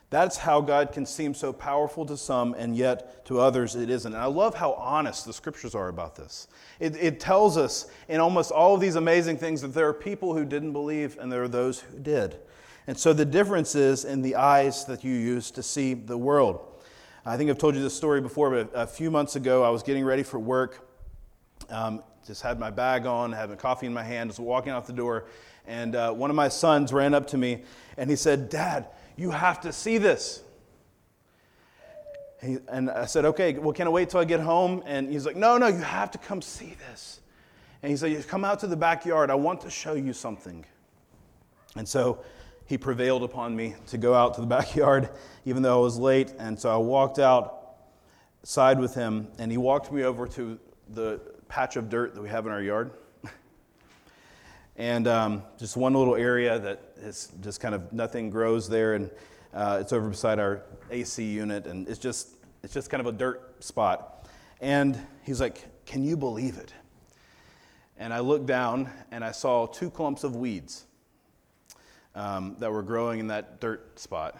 That's 0.08 0.36
how 0.36 0.60
God 0.60 0.92
can 0.92 1.04
seem 1.04 1.34
so 1.34 1.52
powerful 1.52 2.06
to 2.06 2.16
some, 2.16 2.54
and 2.54 2.76
yet 2.76 3.24
to 3.26 3.40
others 3.40 3.74
it 3.74 3.90
isn't. 3.90 4.12
And 4.12 4.22
I 4.22 4.26
love 4.26 4.54
how 4.54 4.74
honest 4.74 5.26
the 5.26 5.32
scriptures 5.32 5.74
are 5.74 5.88
about 5.88 6.14
this. 6.14 6.46
It, 6.78 6.94
it 6.96 7.18
tells 7.18 7.56
us 7.56 7.90
in 8.08 8.20
almost 8.20 8.52
all 8.52 8.74
of 8.74 8.80
these 8.80 8.94
amazing 8.94 9.36
things 9.38 9.62
that 9.62 9.74
there 9.74 9.88
are 9.88 9.92
people 9.92 10.34
who 10.34 10.44
didn't 10.44 10.72
believe, 10.72 11.18
and 11.18 11.30
there 11.30 11.42
are 11.42 11.48
those 11.48 11.80
who 11.80 11.98
did. 11.98 12.36
And 12.86 12.96
so 12.96 13.12
the 13.12 13.24
difference 13.24 13.74
is 13.74 14.04
in 14.04 14.22
the 14.22 14.36
eyes 14.36 14.84
that 14.84 15.02
you 15.02 15.12
use 15.12 15.50
to 15.50 15.62
see 15.62 15.94
the 15.94 16.16
world. 16.16 16.60
I 17.24 17.36
think 17.36 17.50
I've 17.50 17.58
told 17.58 17.74
you 17.74 17.82
this 17.82 17.96
story 17.96 18.20
before, 18.20 18.50
but 18.50 18.70
a 18.74 18.86
few 18.86 19.10
months 19.10 19.34
ago, 19.34 19.64
I 19.64 19.70
was 19.70 19.82
getting 19.82 20.04
ready 20.04 20.22
for 20.22 20.38
work. 20.38 20.88
Um, 21.68 22.04
just 22.24 22.42
had 22.42 22.60
my 22.60 22.70
bag 22.70 23.06
on, 23.06 23.32
having 23.32 23.56
coffee 23.56 23.86
in 23.86 23.92
my 23.92 24.04
hand, 24.04 24.30
was 24.30 24.38
walking 24.38 24.70
out 24.70 24.86
the 24.86 24.92
door, 24.92 25.26
and 25.66 25.96
uh, 25.96 26.12
one 26.12 26.30
of 26.30 26.36
my 26.36 26.48
sons 26.48 26.92
ran 26.92 27.14
up 27.14 27.26
to 27.28 27.38
me 27.38 27.64
and 27.96 28.08
he 28.08 28.16
said, 28.16 28.48
Dad, 28.48 28.86
you 29.16 29.30
have 29.30 29.60
to 29.62 29.72
see 29.72 29.98
this. 29.98 30.42
He, 32.42 32.58
and 32.68 32.90
I 32.90 33.06
said, 33.06 33.24
Okay, 33.24 33.54
well, 33.54 33.72
can 33.72 33.86
I 33.86 33.90
wait 33.90 34.10
till 34.10 34.20
I 34.20 34.24
get 34.24 34.40
home? 34.40 34.82
And 34.86 35.10
he's 35.10 35.26
like, 35.26 35.36
No, 35.36 35.58
no, 35.58 35.68
you 35.68 35.78
have 35.78 36.10
to 36.12 36.18
come 36.18 36.42
see 36.42 36.76
this. 36.88 37.20
And 37.82 37.90
he 37.90 37.96
said, 37.96 38.26
Come 38.28 38.44
out 38.44 38.60
to 38.60 38.66
the 38.66 38.76
backyard. 38.76 39.30
I 39.30 39.34
want 39.34 39.60
to 39.62 39.70
show 39.70 39.94
you 39.94 40.12
something. 40.12 40.64
And 41.76 41.88
so 41.88 42.22
he 42.66 42.76
prevailed 42.76 43.22
upon 43.22 43.54
me 43.54 43.74
to 43.88 43.98
go 43.98 44.14
out 44.14 44.34
to 44.34 44.40
the 44.40 44.46
backyard, 44.58 45.10
even 45.44 45.62
though 45.62 45.78
I 45.78 45.82
was 45.82 45.98
late. 45.98 46.34
And 46.38 46.58
so 46.58 46.70
I 46.70 46.76
walked 46.76 47.18
outside 47.18 48.78
with 48.78 48.94
him, 48.94 49.28
and 49.38 49.50
he 49.50 49.56
walked 49.56 49.90
me 49.92 50.02
over 50.02 50.26
to 50.28 50.58
the 50.90 51.20
patch 51.48 51.76
of 51.76 51.88
dirt 51.88 52.14
that 52.14 52.20
we 52.20 52.28
have 52.28 52.46
in 52.46 52.52
our 52.52 52.62
yard. 52.62 52.90
And 54.78 55.08
um, 55.08 55.42
just 55.58 55.76
one 55.76 55.94
little 55.94 56.16
area 56.16 56.58
that 56.58 56.80
is 56.98 57.32
just 57.40 57.60
kind 57.60 57.74
of 57.74 57.92
nothing 57.92 58.30
grows 58.30 58.68
there, 58.68 58.94
and 58.94 59.10
uh, 59.54 59.78
it's 59.80 59.92
over 59.92 60.08
beside 60.08 60.38
our 60.38 60.62
AC 60.90 61.24
unit, 61.24 61.66
and 61.66 61.88
it's 61.88 61.98
just 61.98 62.36
it's 62.62 62.74
just 62.74 62.90
kind 62.90 63.00
of 63.00 63.06
a 63.06 63.16
dirt 63.16 63.62
spot. 63.64 64.28
And 64.60 64.98
he's 65.22 65.40
like, 65.40 65.64
"Can 65.86 66.04
you 66.04 66.16
believe 66.16 66.58
it?" 66.58 66.72
And 67.98 68.12
I 68.12 68.20
looked 68.20 68.46
down, 68.46 68.90
and 69.10 69.24
I 69.24 69.32
saw 69.32 69.66
two 69.66 69.90
clumps 69.90 70.24
of 70.24 70.36
weeds 70.36 70.84
um, 72.14 72.56
that 72.58 72.70
were 72.70 72.82
growing 72.82 73.20
in 73.20 73.28
that 73.28 73.60
dirt 73.60 73.98
spot. 73.98 74.38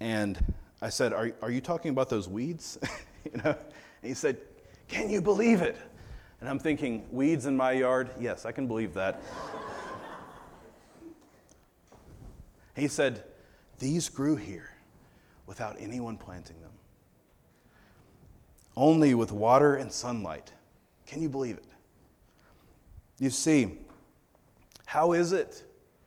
And 0.00 0.38
I 0.80 0.88
said, 0.88 1.12
"Are 1.12 1.32
are 1.42 1.50
you 1.50 1.60
talking 1.60 1.90
about 1.90 2.08
those 2.08 2.26
weeds?" 2.26 2.78
you 3.24 3.42
know, 3.42 3.50
and 3.50 4.08
he 4.08 4.14
said, 4.14 4.38
"Can 4.88 5.10
you 5.10 5.20
believe 5.20 5.60
it?" 5.60 5.76
And 6.44 6.50
I'm 6.50 6.58
thinking, 6.58 7.06
weeds 7.10 7.46
in 7.46 7.56
my 7.56 7.72
yard? 7.72 8.10
Yes, 8.20 8.44
I 8.44 8.52
can 8.52 8.66
believe 8.66 8.92
that. 8.92 9.18
he 12.76 12.86
said, 12.86 13.24
These 13.78 14.10
grew 14.10 14.36
here 14.36 14.68
without 15.46 15.76
anyone 15.80 16.18
planting 16.18 16.60
them, 16.60 16.72
only 18.76 19.14
with 19.14 19.32
water 19.32 19.76
and 19.76 19.90
sunlight. 19.90 20.52
Can 21.06 21.22
you 21.22 21.30
believe 21.30 21.56
it? 21.56 21.64
You 23.18 23.30
see, 23.30 23.78
how 24.84 25.12
is 25.12 25.32
it 25.32 25.64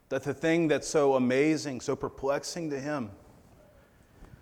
that 0.10 0.22
the 0.22 0.36
thing 0.36 0.68
that's 0.68 0.88
so 0.88 1.16
amazing, 1.16 1.82
so 1.82 1.96
perplexing 1.96 2.70
to 2.70 2.80
him, 2.80 3.10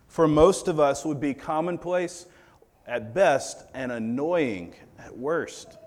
for 0.10 0.28
most 0.28 0.68
of 0.68 0.78
us 0.78 1.06
would 1.06 1.22
be 1.22 1.34
commonplace 1.34 2.26
at 2.86 3.14
best 3.14 3.64
and 3.74 3.94
annoying 3.94 4.74
at 5.00 5.18
worst? 5.18 5.78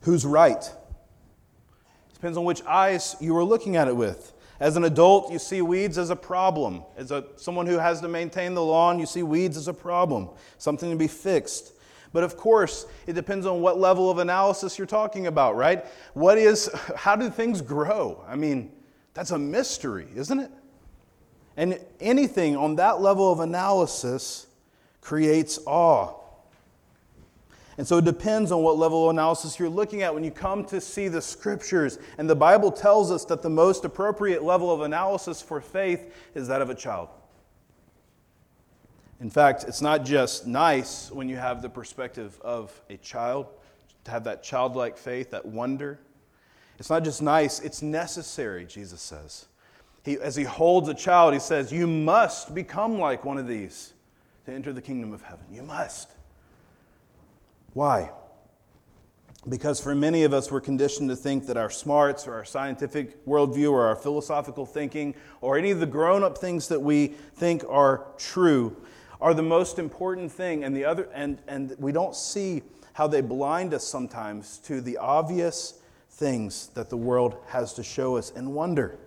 Who's 0.00 0.24
right? 0.24 0.70
Depends 2.14 2.38
on 2.38 2.44
which 2.44 2.62
eyes 2.64 3.16
you 3.20 3.36
are 3.36 3.44
looking 3.44 3.76
at 3.76 3.88
it 3.88 3.96
with. 3.96 4.32
As 4.58 4.76
an 4.76 4.84
adult, 4.84 5.30
you 5.30 5.38
see 5.38 5.60
weeds 5.60 5.98
as 5.98 6.10
a 6.10 6.16
problem. 6.16 6.82
As 6.96 7.10
a, 7.10 7.24
someone 7.36 7.66
who 7.66 7.78
has 7.78 8.00
to 8.00 8.08
maintain 8.08 8.54
the 8.54 8.62
lawn, 8.64 8.98
you 8.98 9.04
see 9.04 9.22
weeds 9.22 9.56
as 9.56 9.68
a 9.68 9.74
problem, 9.74 10.30
something 10.56 10.90
to 10.90 10.96
be 10.96 11.08
fixed. 11.08 11.72
But 12.12 12.22
of 12.22 12.38
course, 12.38 12.86
it 13.06 13.12
depends 13.12 13.44
on 13.44 13.60
what 13.60 13.78
level 13.78 14.10
of 14.10 14.16
analysis 14.16 14.78
you're 14.78 14.86
talking 14.86 15.26
about, 15.26 15.56
right? 15.56 15.84
What 16.14 16.38
is, 16.38 16.70
how 16.96 17.16
do 17.16 17.28
things 17.28 17.60
grow? 17.60 18.24
I 18.26 18.36
mean, 18.36 18.72
that's 19.12 19.32
a 19.32 19.38
mystery, 19.38 20.08
isn't 20.14 20.40
it? 20.40 20.50
And 21.58 21.78
anything 22.00 22.56
on 22.56 22.76
that 22.76 23.00
level 23.00 23.30
of 23.30 23.40
analysis 23.40 24.46
creates 25.02 25.58
awe. 25.66 26.15
And 27.78 27.86
so 27.86 27.98
it 27.98 28.04
depends 28.04 28.52
on 28.52 28.62
what 28.62 28.78
level 28.78 29.04
of 29.04 29.10
analysis 29.10 29.58
you're 29.58 29.68
looking 29.68 30.02
at 30.02 30.14
when 30.14 30.24
you 30.24 30.30
come 30.30 30.64
to 30.66 30.80
see 30.80 31.08
the 31.08 31.20
scriptures. 31.20 31.98
And 32.16 32.28
the 32.28 32.36
Bible 32.36 32.72
tells 32.72 33.10
us 33.10 33.24
that 33.26 33.42
the 33.42 33.50
most 33.50 33.84
appropriate 33.84 34.42
level 34.42 34.72
of 34.72 34.80
analysis 34.80 35.42
for 35.42 35.60
faith 35.60 36.14
is 36.34 36.48
that 36.48 36.62
of 36.62 36.70
a 36.70 36.74
child. 36.74 37.08
In 39.20 39.30
fact, 39.30 39.64
it's 39.64 39.82
not 39.82 40.04
just 40.04 40.46
nice 40.46 41.10
when 41.10 41.28
you 41.28 41.36
have 41.36 41.62
the 41.62 41.68
perspective 41.68 42.38
of 42.42 42.78
a 42.90 42.96
child, 42.98 43.46
to 44.04 44.10
have 44.10 44.24
that 44.24 44.42
childlike 44.42 44.96
faith, 44.96 45.30
that 45.30 45.44
wonder. 45.44 45.98
It's 46.78 46.90
not 46.90 47.02
just 47.02 47.22
nice, 47.22 47.60
it's 47.60 47.82
necessary, 47.82 48.66
Jesus 48.66 49.00
says. 49.00 49.46
He, 50.04 50.18
as 50.18 50.36
he 50.36 50.44
holds 50.44 50.88
a 50.88 50.94
child, 50.94 51.34
he 51.34 51.40
says, 51.40 51.72
You 51.72 51.86
must 51.86 52.54
become 52.54 52.98
like 52.98 53.24
one 53.24 53.38
of 53.38 53.48
these 53.48 53.94
to 54.44 54.52
enter 54.52 54.72
the 54.72 54.82
kingdom 54.82 55.12
of 55.12 55.22
heaven. 55.22 55.44
You 55.50 55.62
must. 55.62 56.10
Why? 57.76 58.10
Because 59.46 59.82
for 59.82 59.94
many 59.94 60.22
of 60.22 60.32
us, 60.32 60.50
we're 60.50 60.62
conditioned 60.62 61.10
to 61.10 61.14
think 61.14 61.46
that 61.48 61.58
our 61.58 61.68
smarts 61.68 62.26
or 62.26 62.32
our 62.32 62.44
scientific 62.46 63.22
worldview 63.26 63.70
or 63.70 63.84
our 63.84 63.96
philosophical 63.96 64.64
thinking 64.64 65.14
or 65.42 65.58
any 65.58 65.72
of 65.72 65.78
the 65.78 65.84
grown 65.84 66.22
up 66.22 66.38
things 66.38 66.68
that 66.68 66.80
we 66.80 67.08
think 67.34 67.64
are 67.68 68.06
true 68.16 68.74
are 69.20 69.34
the 69.34 69.42
most 69.42 69.78
important 69.78 70.32
thing. 70.32 70.64
And, 70.64 70.74
the 70.74 70.86
other, 70.86 71.06
and, 71.12 71.38
and 71.48 71.76
we 71.78 71.92
don't 71.92 72.16
see 72.16 72.62
how 72.94 73.08
they 73.08 73.20
blind 73.20 73.74
us 73.74 73.86
sometimes 73.86 74.56
to 74.60 74.80
the 74.80 74.96
obvious 74.96 75.78
things 76.12 76.68
that 76.68 76.88
the 76.88 76.96
world 76.96 77.36
has 77.48 77.74
to 77.74 77.82
show 77.82 78.16
us 78.16 78.32
and 78.34 78.54
wonder. 78.54 78.98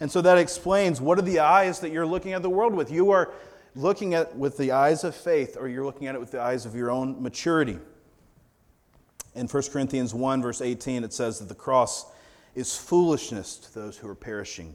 And 0.00 0.10
so 0.10 0.20
that 0.22 0.38
explains 0.38 1.00
what 1.00 1.20
are 1.20 1.22
the 1.22 1.38
eyes 1.38 1.78
that 1.80 1.92
you're 1.92 2.04
looking 2.04 2.32
at 2.32 2.42
the 2.42 2.50
world 2.50 2.74
with. 2.74 2.90
You 2.90 3.12
are 3.12 3.32
looking 3.76 4.14
at 4.14 4.34
with 4.36 4.56
the 4.56 4.72
eyes 4.72 5.04
of 5.04 5.14
faith 5.14 5.56
or 5.58 5.68
you're 5.68 5.84
looking 5.84 6.06
at 6.06 6.14
it 6.14 6.20
with 6.20 6.30
the 6.30 6.40
eyes 6.40 6.66
of 6.66 6.74
your 6.74 6.90
own 6.90 7.22
maturity. 7.22 7.78
In 9.34 9.46
1 9.46 9.62
Corinthians 9.70 10.14
1, 10.14 10.42
verse 10.42 10.62
18, 10.62 11.04
it 11.04 11.12
says 11.12 11.38
that 11.38 11.48
the 11.48 11.54
cross 11.54 12.06
is 12.54 12.76
foolishness 12.76 13.56
to 13.58 13.74
those 13.74 13.98
who 13.98 14.08
are 14.08 14.14
perishing. 14.14 14.74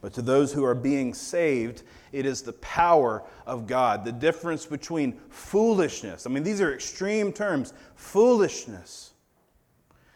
But 0.00 0.12
to 0.14 0.22
those 0.22 0.52
who 0.52 0.64
are 0.64 0.74
being 0.74 1.14
saved, 1.14 1.84
it 2.10 2.26
is 2.26 2.42
the 2.42 2.54
power 2.54 3.22
of 3.46 3.68
God. 3.68 4.04
The 4.04 4.10
difference 4.10 4.66
between 4.66 5.20
foolishness, 5.30 6.26
I 6.26 6.30
mean, 6.30 6.42
these 6.42 6.60
are 6.60 6.74
extreme 6.74 7.32
terms 7.32 7.72
foolishness. 7.94 9.12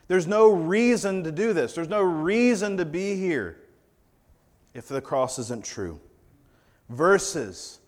There's 0.08 0.26
no 0.26 0.50
reason 0.50 1.22
to 1.22 1.30
do 1.30 1.52
this, 1.52 1.74
there's 1.74 1.88
no 1.88 2.02
reason 2.02 2.76
to 2.78 2.84
be 2.84 3.14
here 3.14 3.58
if 4.74 4.88
the 4.88 5.00
cross 5.00 5.38
isn't 5.38 5.64
true. 5.64 6.00
Versus 6.88 7.78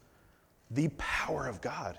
the 0.71 0.89
power 0.99 1.47
of 1.47 1.61
God. 1.61 1.99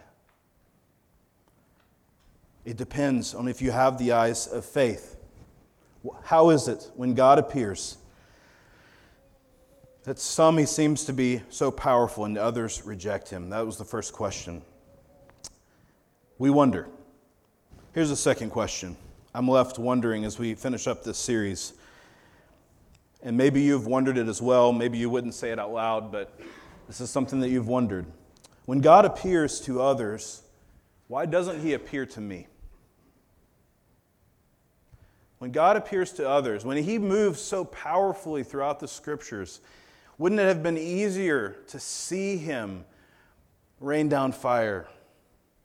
It 2.66 2.78
depends 2.78 3.34
on 3.34 3.48
if 3.48 3.62
you 3.62 3.72
have 3.72 3.98
the 3.98 4.12
eyes 4.12 4.48
of 4.48 4.66
faith. 4.66 5.18
How 6.24 6.50
is 6.50 6.68
it 6.68 6.92
when 6.96 7.14
God 7.14 7.40
appears 7.40 7.98
that 10.04 10.20
some 10.20 10.58
he 10.58 10.66
seems 10.66 11.06
to 11.06 11.14
be 11.14 11.42
so 11.50 11.72
powerful 11.72 12.26
and 12.26 12.38
others 12.38 12.86
reject 12.86 13.30
him? 13.30 13.50
That 13.50 13.66
was 13.66 13.78
the 13.78 13.86
first 13.86 14.14
question. 14.14 14.62
We 16.38 16.50
wonder. 16.50 16.88
Here's 17.94 18.10
the 18.10 18.16
second 18.16 18.52
question. 18.52 18.96
I'm 19.34 19.48
left 19.48 19.80
wondering 19.80 20.26
as 20.26 20.40
we 20.40 20.54
finish 20.56 20.88
up 20.88 21.04
this 21.04 21.18
series. 21.18 21.74
And 23.22 23.36
maybe 23.36 23.62
you've 23.62 23.88
wondered 23.88 24.18
it 24.18 24.28
as 24.28 24.42
well. 24.42 24.72
Maybe 24.72 24.98
you 24.98 25.10
wouldn't 25.10 25.34
say 25.34 25.52
it 25.52 25.60
out 25.60 25.74
loud, 25.74 26.12
but 26.12 26.40
this 26.88 27.02
is 27.02 27.10
something 27.10 27.40
that 27.42 27.50
you've 27.50 27.68
wondered. 27.68 28.06
When 28.70 28.82
God 28.82 29.04
appears 29.04 29.62
to 29.62 29.82
others, 29.82 30.44
why 31.08 31.26
doesn't 31.26 31.62
He 31.62 31.74
appear 31.74 32.06
to 32.06 32.22
me? 32.22 32.46
When 35.40 35.52
God 35.52 35.76
appears 35.76 36.12
to 36.12 36.30
others, 36.30 36.64
when 36.64 36.78
He 36.78 37.00
moves 37.00 37.42
so 37.42 37.66
powerfully 37.66 38.44
throughout 38.44 38.80
the 38.80 38.88
scriptures, 38.88 39.62
wouldn't 40.20 40.40
it 40.40 40.44
have 40.44 40.62
been 40.62 40.78
easier 40.78 41.56
to 41.70 41.80
see 41.80 42.38
Him 42.38 42.86
rain 43.80 44.08
down 44.08 44.34
fire? 44.34 44.88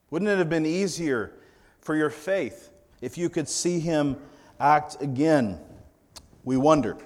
Wouldn't 0.09 0.31
it 0.31 0.39
have 0.39 0.49
been 0.49 0.65
easier 0.65 1.35
for 1.81 1.95
your 1.95 2.09
faith 2.09 2.71
if 3.03 3.19
you 3.19 3.29
could 3.29 3.51
see 3.51 3.81
Him 3.81 4.17
act 4.59 4.97
again? 5.03 5.61
We 6.43 6.57
wonder. 6.57 6.97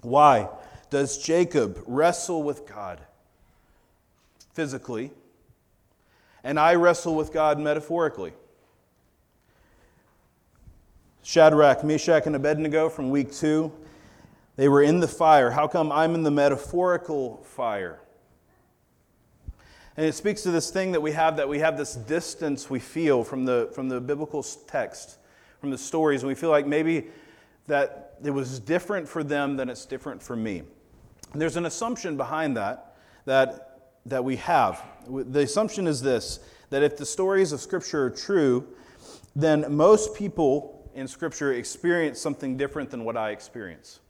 Why 0.00 0.48
does 0.90 1.16
Jacob 1.16 1.80
wrestle 1.86 2.42
with 2.42 2.66
God? 2.66 2.98
Physically, 4.52 5.10
and 6.44 6.58
I 6.58 6.74
wrestle 6.74 7.14
with 7.14 7.32
God 7.32 7.58
metaphorically. 7.58 8.32
Shadrach, 11.22 11.84
Meshach, 11.84 12.26
and 12.26 12.34
Abednego 12.34 12.88
from 12.88 13.10
week 13.10 13.32
two, 13.32 13.72
They 14.56 14.68
were 14.68 14.82
in 14.82 15.00
the 15.00 15.08
fire. 15.08 15.50
How 15.50 15.66
come 15.66 15.90
I'm 15.90 16.14
in 16.14 16.22
the 16.22 16.30
metaphorical 16.30 17.38
fire? 17.44 18.00
And 19.96 20.06
it 20.06 20.14
speaks 20.14 20.42
to 20.42 20.50
this 20.50 20.70
thing 20.70 20.92
that 20.92 21.00
we 21.00 21.12
have 21.12 21.36
that 21.36 21.48
we 21.48 21.58
have 21.58 21.76
this 21.76 21.94
distance 21.94 22.68
we 22.68 22.78
feel 22.78 23.24
from 23.24 23.44
the, 23.44 23.70
from 23.74 23.88
the 23.88 24.00
biblical 24.00 24.42
text, 24.42 25.18
from 25.60 25.70
the 25.70 25.78
stories, 25.78 26.22
and 26.22 26.28
we 26.28 26.34
feel 26.34 26.50
like 26.50 26.66
maybe 26.66 27.08
that 27.66 28.14
it 28.24 28.30
was 28.30 28.58
different 28.58 29.08
for 29.08 29.22
them 29.22 29.56
than 29.56 29.68
it's 29.68 29.84
different 29.86 30.22
for 30.22 30.36
me. 30.36 30.62
And 31.32 31.40
there's 31.40 31.56
an 31.56 31.66
assumption 31.66 32.16
behind 32.16 32.56
that 32.56 32.96
that, 33.24 33.71
that 34.06 34.24
we 34.24 34.36
have. 34.36 34.82
The 35.08 35.42
assumption 35.42 35.86
is 35.86 36.02
this 36.02 36.40
that 36.70 36.82
if 36.82 36.96
the 36.96 37.04
stories 37.04 37.52
of 37.52 37.60
Scripture 37.60 38.06
are 38.06 38.10
true, 38.10 38.66
then 39.36 39.66
most 39.74 40.14
people 40.14 40.90
in 40.94 41.06
Scripture 41.06 41.52
experience 41.52 42.18
something 42.18 42.56
different 42.56 42.90
than 42.90 43.04
what 43.04 43.16
I 43.16 43.30
experience. 43.30 44.00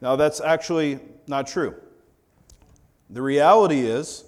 Now, 0.00 0.16
that's 0.16 0.40
actually 0.40 0.98
not 1.26 1.46
true. 1.46 1.74
The 3.10 3.20
reality 3.20 3.80
is, 3.80 4.24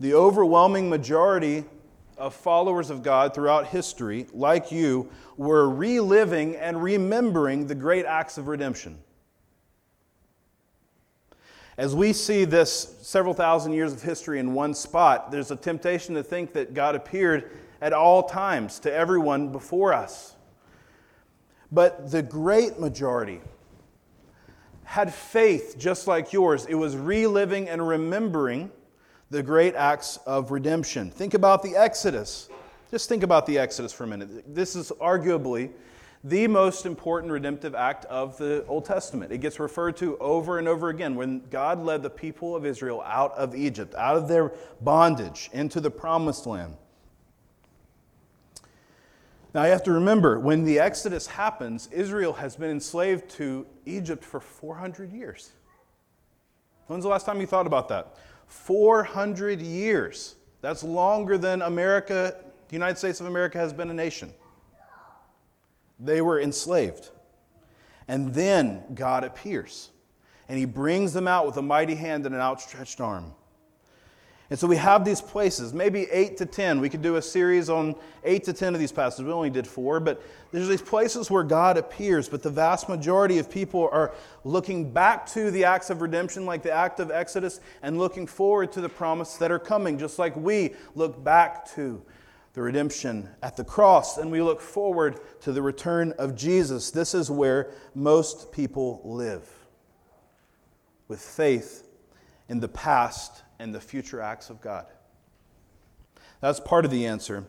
the 0.00 0.14
overwhelming 0.14 0.90
majority 0.90 1.64
of 2.18 2.34
followers 2.34 2.90
of 2.90 3.02
God 3.02 3.34
throughout 3.34 3.68
history, 3.68 4.26
like 4.32 4.72
you, 4.72 5.08
were 5.36 5.68
reliving 5.68 6.56
and 6.56 6.82
remembering 6.82 7.66
the 7.66 7.74
great 7.74 8.06
acts 8.06 8.38
of 8.38 8.48
redemption. 8.48 8.98
As 11.76 11.94
we 11.94 12.12
see 12.12 12.44
this 12.44 12.96
several 13.02 13.34
thousand 13.34 13.72
years 13.72 13.92
of 13.92 14.00
history 14.00 14.38
in 14.38 14.54
one 14.54 14.74
spot, 14.74 15.32
there's 15.32 15.50
a 15.50 15.56
temptation 15.56 16.14
to 16.14 16.22
think 16.22 16.52
that 16.52 16.72
God 16.72 16.94
appeared 16.94 17.50
at 17.80 17.92
all 17.92 18.22
times 18.22 18.78
to 18.80 18.92
everyone 18.92 19.50
before 19.50 19.92
us. 19.92 20.36
But 21.72 22.12
the 22.12 22.22
great 22.22 22.78
majority 22.78 23.40
had 24.84 25.12
faith 25.12 25.74
just 25.76 26.06
like 26.06 26.32
yours. 26.32 26.64
It 26.66 26.76
was 26.76 26.96
reliving 26.96 27.68
and 27.68 27.86
remembering 27.86 28.70
the 29.30 29.42
great 29.42 29.74
acts 29.74 30.18
of 30.26 30.52
redemption. 30.52 31.10
Think 31.10 31.34
about 31.34 31.64
the 31.64 31.74
Exodus. 31.74 32.48
Just 32.92 33.08
think 33.08 33.24
about 33.24 33.46
the 33.46 33.58
Exodus 33.58 33.92
for 33.92 34.04
a 34.04 34.06
minute. 34.06 34.54
This 34.54 34.76
is 34.76 34.92
arguably 35.00 35.72
the 36.26 36.48
most 36.48 36.86
important 36.86 37.30
redemptive 37.30 37.74
act 37.74 38.06
of 38.06 38.38
the 38.38 38.64
Old 38.66 38.86
Testament. 38.86 39.30
It 39.30 39.38
gets 39.38 39.60
referred 39.60 39.98
to 39.98 40.16
over 40.18 40.58
and 40.58 40.66
over 40.66 40.88
again 40.88 41.16
when 41.16 41.42
God 41.50 41.84
led 41.84 42.02
the 42.02 42.08
people 42.08 42.56
of 42.56 42.64
Israel 42.64 43.02
out 43.04 43.36
of 43.36 43.54
Egypt, 43.54 43.94
out 43.94 44.16
of 44.16 44.26
their 44.26 44.52
bondage, 44.80 45.50
into 45.52 45.80
the 45.80 45.90
promised 45.90 46.46
land. 46.46 46.76
Now 49.52 49.64
you 49.64 49.70
have 49.70 49.84
to 49.84 49.92
remember, 49.92 50.40
when 50.40 50.64
the 50.64 50.80
Exodus 50.80 51.26
happens, 51.26 51.88
Israel 51.92 52.32
has 52.32 52.56
been 52.56 52.70
enslaved 52.70 53.28
to 53.32 53.66
Egypt 53.84 54.24
for 54.24 54.40
400 54.40 55.12
years. 55.12 55.52
When's 56.86 57.04
the 57.04 57.10
last 57.10 57.26
time 57.26 57.38
you 57.38 57.46
thought 57.46 57.66
about 57.66 57.88
that? 57.90 58.16
400 58.46 59.60
years. 59.60 60.36
That's 60.62 60.82
longer 60.82 61.36
than 61.36 61.60
America, 61.60 62.34
the 62.68 62.72
United 62.74 62.96
States 62.96 63.20
of 63.20 63.26
America, 63.26 63.58
has 63.58 63.74
been 63.74 63.90
a 63.90 63.94
nation. 63.94 64.32
They 65.98 66.20
were 66.20 66.40
enslaved. 66.40 67.10
And 68.06 68.34
then 68.34 68.82
God 68.94 69.24
appears, 69.24 69.90
and 70.48 70.58
He 70.58 70.66
brings 70.66 71.12
them 71.12 71.26
out 71.26 71.46
with 71.46 71.56
a 71.56 71.62
mighty 71.62 71.94
hand 71.94 72.26
and 72.26 72.34
an 72.34 72.40
outstretched 72.40 73.00
arm. 73.00 73.32
And 74.50 74.58
so 74.58 74.66
we 74.66 74.76
have 74.76 75.06
these 75.06 75.22
places, 75.22 75.72
maybe 75.72 76.06
eight 76.12 76.36
to 76.36 76.46
10. 76.46 76.78
We 76.78 76.90
could 76.90 77.00
do 77.00 77.16
a 77.16 77.22
series 77.22 77.70
on 77.70 77.96
eight 78.24 78.44
to 78.44 78.52
10 78.52 78.74
of 78.74 78.80
these 78.80 78.92
passages. 78.92 79.24
We 79.24 79.32
only 79.32 79.48
did 79.48 79.66
four, 79.66 80.00
but 80.00 80.22
there's 80.52 80.68
these 80.68 80.82
places 80.82 81.30
where 81.30 81.42
God 81.42 81.78
appears, 81.78 82.28
but 82.28 82.42
the 82.42 82.50
vast 82.50 82.88
majority 82.88 83.38
of 83.38 83.50
people 83.50 83.88
are 83.90 84.12
looking 84.44 84.92
back 84.92 85.26
to 85.28 85.50
the 85.50 85.64
acts 85.64 85.88
of 85.88 86.02
redemption, 86.02 86.44
like 86.44 86.62
the 86.62 86.70
act 86.70 87.00
of 87.00 87.10
Exodus, 87.10 87.60
and 87.82 87.98
looking 87.98 88.26
forward 88.26 88.70
to 88.72 88.82
the 88.82 88.88
promises 88.88 89.38
that 89.38 89.50
are 89.50 89.58
coming, 89.58 89.98
just 89.98 90.18
like 90.18 90.36
we 90.36 90.74
look 90.94 91.24
back 91.24 91.66
to 91.74 92.02
the 92.54 92.62
redemption 92.62 93.28
at 93.42 93.56
the 93.56 93.64
cross 93.64 94.16
and 94.16 94.30
we 94.30 94.40
look 94.40 94.60
forward 94.60 95.18
to 95.40 95.52
the 95.52 95.60
return 95.60 96.12
of 96.18 96.36
Jesus. 96.36 96.90
This 96.90 97.12
is 97.12 97.30
where 97.30 97.72
most 97.94 98.52
people 98.52 99.00
live 99.04 99.48
with 101.08 101.20
faith 101.20 101.86
in 102.48 102.60
the 102.60 102.68
past 102.68 103.42
and 103.58 103.74
the 103.74 103.80
future 103.80 104.20
acts 104.20 104.50
of 104.50 104.60
God. 104.60 104.86
That's 106.40 106.60
part 106.60 106.84
of 106.84 106.90
the 106.90 107.06
answer. 107.06 107.44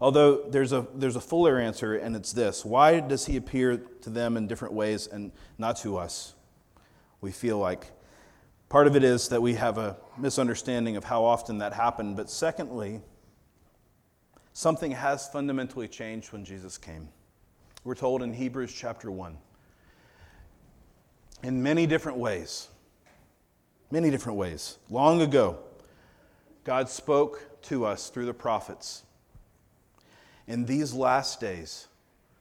Although 0.00 0.48
there's 0.48 0.72
a, 0.72 0.86
there's 0.94 1.16
a 1.16 1.20
fuller 1.20 1.58
answer, 1.58 1.94
and 1.94 2.14
it's 2.16 2.32
this 2.32 2.64
why 2.64 3.00
does 3.00 3.26
he 3.26 3.36
appear 3.36 3.78
to 4.02 4.10
them 4.10 4.36
in 4.36 4.46
different 4.46 4.74
ways 4.74 5.06
and 5.06 5.32
not 5.58 5.76
to 5.78 5.96
us? 5.96 6.34
We 7.20 7.32
feel 7.32 7.58
like 7.58 7.90
part 8.68 8.86
of 8.86 8.96
it 8.96 9.04
is 9.04 9.28
that 9.28 9.42
we 9.42 9.54
have 9.54 9.78
a 9.78 9.96
misunderstanding 10.18 10.96
of 10.96 11.04
how 11.04 11.24
often 11.24 11.58
that 11.58 11.72
happened, 11.72 12.16
but 12.16 12.30
secondly, 12.30 13.00
something 14.52 14.92
has 14.92 15.28
fundamentally 15.28 15.88
changed 15.88 16.32
when 16.32 16.44
Jesus 16.44 16.78
came. 16.78 17.08
We're 17.84 17.94
told 17.94 18.22
in 18.22 18.32
Hebrews 18.32 18.72
chapter 18.72 19.10
1 19.10 19.36
in 21.42 21.62
many 21.62 21.86
different 21.86 22.18
ways 22.18 22.68
many 23.92 24.10
different 24.10 24.38
ways. 24.38 24.78
Long 24.88 25.20
ago, 25.20 25.58
God 26.64 26.88
spoke 26.88 27.62
to 27.64 27.84
us 27.84 28.08
through 28.08 28.24
the 28.24 28.34
prophets. 28.34 29.04
In 30.48 30.64
these 30.64 30.94
last 30.94 31.40
days, 31.40 31.86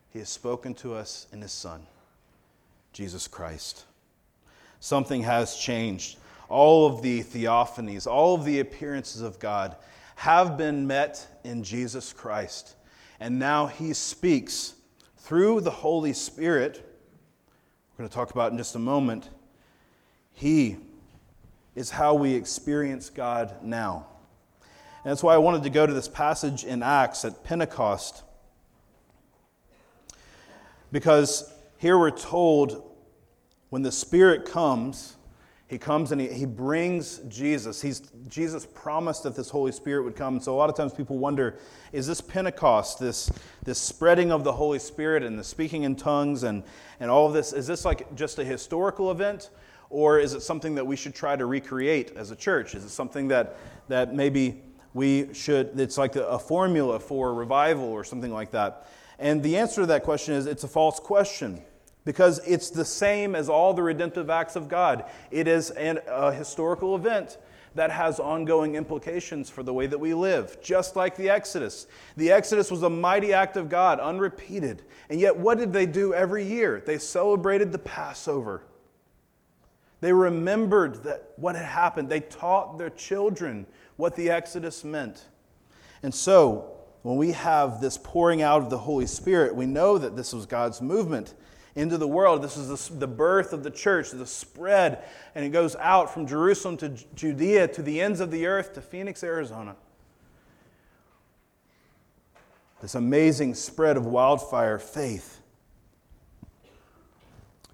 He 0.10 0.20
has 0.20 0.30
spoken 0.30 0.74
to 0.76 0.96
us 0.96 1.28
in 1.34 1.42
His 1.42 1.52
Son, 1.52 1.86
Jesus 2.94 3.28
Christ. 3.28 3.84
Something 4.80 5.24
has 5.24 5.58
changed. 5.58 6.18
All 6.48 6.88
of 6.88 7.02
the 7.02 7.22
theophanies, 7.22 8.08
all 8.08 8.36
of 8.36 8.46
the 8.46 8.60
appearances 8.60 9.22
of 9.22 9.38
God 9.38 9.76
have 10.22 10.56
been 10.56 10.86
met 10.86 11.28
in 11.44 11.64
Jesus 11.64 12.14
Christ. 12.14 12.76
And 13.20 13.40
now 13.40 13.66
He 13.66 13.92
speaks 13.94 14.76
through 15.18 15.62
the 15.62 15.72
Holy 15.72 16.14
Spirit. 16.14 16.76
We're 17.98 18.04
going 18.04 18.10
to 18.10 18.14
talk 18.14 18.30
about 18.30 18.52
in 18.52 18.58
just 18.60 18.76
a 18.76 18.80
moment. 18.80 19.32
He 20.34 20.78
is 21.74 21.90
how 21.90 22.14
we 22.14 22.36
experience 22.36 23.10
God 23.10 23.64
now. 23.64 24.06
And 25.04 25.10
that's 25.10 25.24
why 25.24 25.34
I 25.34 25.40
wanted 25.40 25.64
to 25.64 25.72
go 25.72 25.88
to 25.88 25.94
this 25.94 26.08
passage 26.08 26.66
in 26.66 26.84
Acts 26.84 27.26
at 27.26 27.44
Pentecost. 27.44 28.22
Because 30.92 31.52
here 31.80 31.98
we're 31.98 32.12
told 32.12 32.96
when 33.72 33.82
the 33.82 33.92
Spirit 33.92 34.46
comes, 34.46 35.16
he 35.72 35.78
comes 35.78 36.12
and 36.12 36.20
he, 36.20 36.28
he 36.28 36.46
brings 36.46 37.20
Jesus. 37.30 37.82
He's, 37.82 38.02
Jesus 38.28 38.66
promised 38.66 39.24
that 39.24 39.38
this 39.38 39.50
Holy 39.50 39.72
Spirit 39.72 40.04
would 40.04 40.18
come. 40.18 40.42
so 40.42 40.54
a 40.54 40.58
lot 40.58 40.70
of 40.70 40.76
times 40.76 40.94
people 40.94 41.18
wonder 41.18 41.58
is 41.94 42.06
this 42.06 42.20
Pentecost, 42.20 43.00
this, 43.00 43.32
this 43.64 43.80
spreading 43.80 44.34
of 44.34 44.44
the 44.44 44.52
Holy 44.52 44.80
Spirit 44.80 45.24
and 45.24 45.40
the 45.40 45.46
speaking 45.46 45.84
in 45.84 45.96
tongues 45.96 46.44
and, 46.44 46.64
and 47.00 47.10
all 47.10 47.26
of 47.26 47.32
this, 47.32 47.54
is 47.54 47.68
this 47.68 47.86
like 47.86 48.14
just 48.16 48.38
a 48.38 48.44
historical 48.44 49.12
event? 49.12 49.50
Or 49.90 50.20
is 50.20 50.34
it 50.34 50.42
something 50.42 50.76
that 50.76 50.86
we 50.86 50.98
should 50.98 51.16
try 51.16 51.38
to 51.38 51.46
recreate 51.46 52.18
as 52.18 52.32
a 52.32 52.36
church? 52.36 52.76
Is 52.76 52.84
it 52.84 52.90
something 52.90 53.30
that, 53.30 53.56
that 53.88 54.14
maybe 54.14 54.62
we 54.94 55.34
should, 55.34 55.80
it's 55.80 55.98
like 55.98 56.18
a 56.18 56.38
formula 56.38 57.00
for 57.00 57.34
revival 57.34 57.86
or 57.86 58.04
something 58.04 58.34
like 58.34 58.52
that? 58.52 58.90
And 59.20 59.42
the 59.42 59.56
answer 59.56 59.80
to 59.80 59.88
that 59.88 60.04
question 60.04 60.34
is 60.34 60.48
it's 60.48 60.66
a 60.66 60.68
false 60.68 61.00
question 61.00 61.62
because 62.06 62.40
it's 62.46 62.70
the 62.70 62.86
same 62.86 63.36
as 63.36 63.50
all 63.50 63.74
the 63.74 63.84
redemptive 63.84 64.30
acts 64.30 64.56
of 64.56 64.68
God. 64.68 65.06
It 65.30 65.48
is 65.48 65.70
an, 65.72 66.00
a 66.08 66.34
historical 66.34 66.96
event 66.96 67.38
that 67.76 67.92
has 67.92 68.20
ongoing 68.20 68.76
implications 68.76 69.50
for 69.50 69.64
the 69.64 69.74
way 69.74 69.88
that 69.88 69.98
we 69.98 70.14
live, 70.14 70.62
just 70.62 70.96
like 70.96 71.16
the 71.16 71.30
Exodus. 71.30 71.88
The 72.18 72.32
Exodus 72.32 72.70
was 72.70 72.84
a 72.84 72.90
mighty 72.90 73.34
act 73.34 73.56
of 73.56 73.70
God, 73.70 74.00
unrepeated. 74.00 74.84
And 75.10 75.20
yet, 75.20 75.38
what 75.38 75.58
did 75.58 75.72
they 75.72 75.86
do 75.86 76.14
every 76.14 76.46
year? 76.46 76.84
They 76.86 76.98
celebrated 76.98 77.72
the 77.72 77.80
Passover. 77.80 78.64
They 80.02 80.12
remembered 80.12 81.04
that 81.04 81.32
what 81.38 81.56
had 81.56 81.66
happened. 81.66 82.10
They 82.10 82.20
taught 82.20 82.78
their 82.78 82.90
children 82.90 83.68
what 83.96 84.16
the 84.16 84.32
Exodus 84.32 84.84
meant. 84.84 85.26
And 86.04 86.14
so, 86.14 86.72
when 87.04 87.16
we 87.16 87.32
have 87.32 87.80
this 87.80 87.98
pouring 87.98 88.42
out 88.42 88.62
of 88.62 88.70
the 88.70 88.78
Holy 88.78 89.06
Spirit, 89.06 89.56
we 89.56 89.66
know 89.66 89.98
that 89.98 90.16
this 90.16 90.34
was 90.34 90.46
God's 90.46 90.82
movement 90.82 91.36
into 91.76 91.98
the 91.98 92.08
world. 92.08 92.42
This 92.42 92.58
is 92.58 92.90
the 92.90 93.08
birth 93.08 93.54
of 93.54 93.64
the 93.64 93.72
church, 93.72 94.12
the 94.12 94.26
spread, 94.26 95.04
and 95.36 95.46
it 95.46 95.50
goes 95.50 95.76
out 95.78 96.14
from 96.14 96.28
Jerusalem 96.28 96.78
to 96.78 96.90
Judea 97.16 97.68
to 97.70 97.82
the 97.82 98.02
ends 98.02 98.20
of 98.20 98.32
the 98.32 98.46
earth 98.46 98.74
to 98.74 98.82
Phoenix, 98.82 99.24
Arizona. 99.24 99.76
This 102.82 102.96
amazing 102.96 103.54
spread 103.56 103.96
of 103.96 104.06
wildfire 104.06 104.80
faith. 104.80 105.40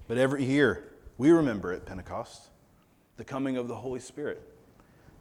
But 0.07 0.17
every 0.17 0.43
year, 0.43 0.83
we 1.17 1.31
remember 1.31 1.71
at 1.73 1.85
Pentecost 1.85 2.47
the 3.17 3.23
coming 3.23 3.57
of 3.57 3.67
the 3.67 3.75
Holy 3.75 3.99
Spirit 3.99 4.41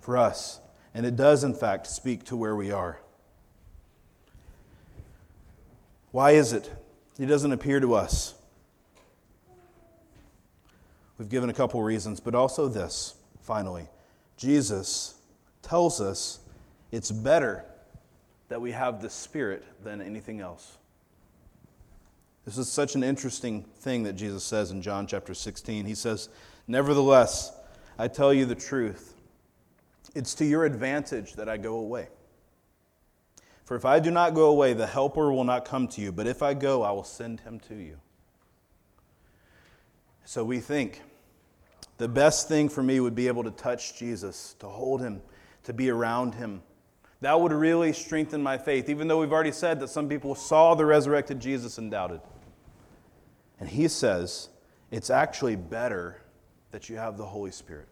for 0.01 0.17
us. 0.17 0.61
And 0.95 1.05
it 1.05 1.17
does, 1.17 1.45
in 1.45 1.53
fact, 1.53 1.87
speak 1.87 2.25
to 2.25 2.37
where 2.37 2.57
we 2.57 2.71
are. 2.71 3.01
Why 6.11 6.31
is 6.33 6.53
it? 6.53 6.71
He 7.19 7.27
doesn't 7.27 7.53
appear 7.53 7.81
to 7.81 7.95
us. 7.95 8.35
We've 11.19 11.29
given 11.29 11.49
a 11.49 11.55
couple 11.55 11.83
reasons, 11.83 12.21
but 12.21 12.35
also 12.35 12.69
this, 12.69 13.15
finally. 13.41 13.89
Jesus 14.37 15.15
tells 15.63 16.01
us 16.01 16.41
it's 16.93 17.11
better 17.11 17.65
that 18.49 18.61
we 18.61 18.73
have 18.73 19.01
the 19.01 19.11
Spirit 19.11 19.65
than 19.83 20.01
anything 20.01 20.41
else. 20.41 20.77
This 22.45 22.59
is 22.59 22.71
such 22.71 22.95
an 22.95 23.03
interesting 23.03 23.65
thing 23.79 24.05
that 24.05 24.13
Jesus 24.13 24.45
says 24.45 24.71
in 24.71 24.81
John 24.81 25.07
chapter 25.07 25.35
16. 25.35 25.85
He 25.85 25.95
says, 25.95 26.29
Nevertheless, 26.69 27.53
I 27.99 28.09
tell 28.09 28.33
you 28.33 28.45
the 28.45 28.55
truth. 28.55 29.15
It's 30.15 30.35
to 30.35 30.45
your 30.45 30.65
advantage 30.65 31.35
that 31.35 31.49
I 31.49 31.57
go 31.57 31.75
away. 31.79 32.09
For 33.65 33.77
if 33.77 33.85
I 33.85 33.99
do 33.99 34.13
not 34.13 34.35
go 34.35 34.47
away, 34.47 34.75
the 34.75 34.87
Helper 34.87 35.33
will 35.33 35.45
not 35.45 35.65
come 35.65 35.89
to 35.89 36.01
you, 36.01 36.13
but 36.13 36.29
if 36.29 36.41
I 36.41 36.55
go, 36.55 36.83
I 36.83 36.93
will 36.93 37.05
send 37.05 37.41
him 37.41 37.59
to 37.61 37.75
you. 37.75 37.99
So 40.27 40.43
we 40.43 40.59
think 40.59 41.03
the 41.99 42.09
best 42.09 42.49
thing 42.49 42.69
for 42.69 42.83
me 42.83 42.99
would 42.99 43.15
be 43.15 43.29
able 43.29 43.45
to 43.45 43.53
touch 43.53 43.97
Jesus, 43.97 44.57
to 44.59 44.67
hold 44.67 45.01
him, 45.01 45.23
to 45.62 45.73
be 45.73 45.89
around 45.89 46.35
him. 46.35 46.62
That 47.21 47.41
would 47.41 47.53
really 47.53 47.93
strengthen 47.93 48.43
my 48.43 48.59
faith, 48.59 48.89
even 48.89 49.07
though 49.07 49.21
we've 49.21 49.33
already 49.33 49.53
said 49.53 49.79
that 49.81 49.89
some 49.89 50.09
people 50.09 50.35
saw 50.35 50.75
the 50.75 50.85
resurrected 50.85 51.39
Jesus 51.39 51.79
and 51.79 51.93
doubted. 51.93 52.21
And 53.61 53.69
he 53.69 53.87
says 53.87 54.49
it's 54.91 55.11
actually 55.11 55.55
better 55.55 56.21
that 56.73 56.89
you 56.89 56.97
have 56.97 57.17
the 57.17 57.25
Holy 57.25 57.53
Spirit. 57.53 57.87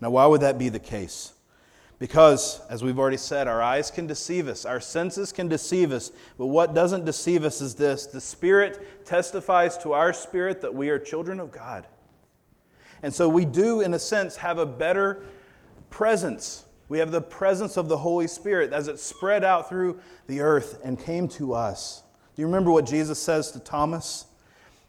Now, 0.00 0.08
why 0.10 0.24
would 0.24 0.40
that 0.40 0.58
be 0.58 0.70
the 0.70 0.80
case? 0.80 1.34
Because, 1.98 2.60
as 2.70 2.84
we've 2.84 2.98
already 2.98 3.16
said, 3.16 3.48
our 3.48 3.60
eyes 3.60 3.90
can 3.90 4.06
deceive 4.06 4.46
us, 4.46 4.64
our 4.64 4.80
senses 4.80 5.32
can 5.32 5.48
deceive 5.48 5.90
us, 5.90 6.12
but 6.36 6.46
what 6.46 6.72
doesn't 6.72 7.04
deceive 7.04 7.44
us 7.44 7.60
is 7.60 7.74
this 7.74 8.06
the 8.06 8.20
Spirit 8.20 9.04
testifies 9.04 9.76
to 9.78 9.92
our 9.92 10.12
spirit 10.12 10.60
that 10.60 10.74
we 10.74 10.90
are 10.90 10.98
children 10.98 11.40
of 11.40 11.50
God. 11.50 11.86
And 13.02 13.12
so 13.12 13.28
we 13.28 13.44
do, 13.44 13.80
in 13.80 13.94
a 13.94 13.98
sense, 13.98 14.36
have 14.36 14.58
a 14.58 14.66
better 14.66 15.24
presence. 15.90 16.64
We 16.88 16.98
have 16.98 17.10
the 17.10 17.20
presence 17.20 17.76
of 17.76 17.88
the 17.88 17.98
Holy 17.98 18.28
Spirit 18.28 18.72
as 18.72 18.88
it 18.88 18.98
spread 18.98 19.44
out 19.44 19.68
through 19.68 20.00
the 20.26 20.40
earth 20.40 20.80
and 20.84 20.98
came 20.98 21.28
to 21.28 21.54
us. 21.54 22.02
Do 22.34 22.42
you 22.42 22.46
remember 22.46 22.70
what 22.70 22.86
Jesus 22.86 23.20
says 23.20 23.50
to 23.52 23.60
Thomas? 23.60 24.26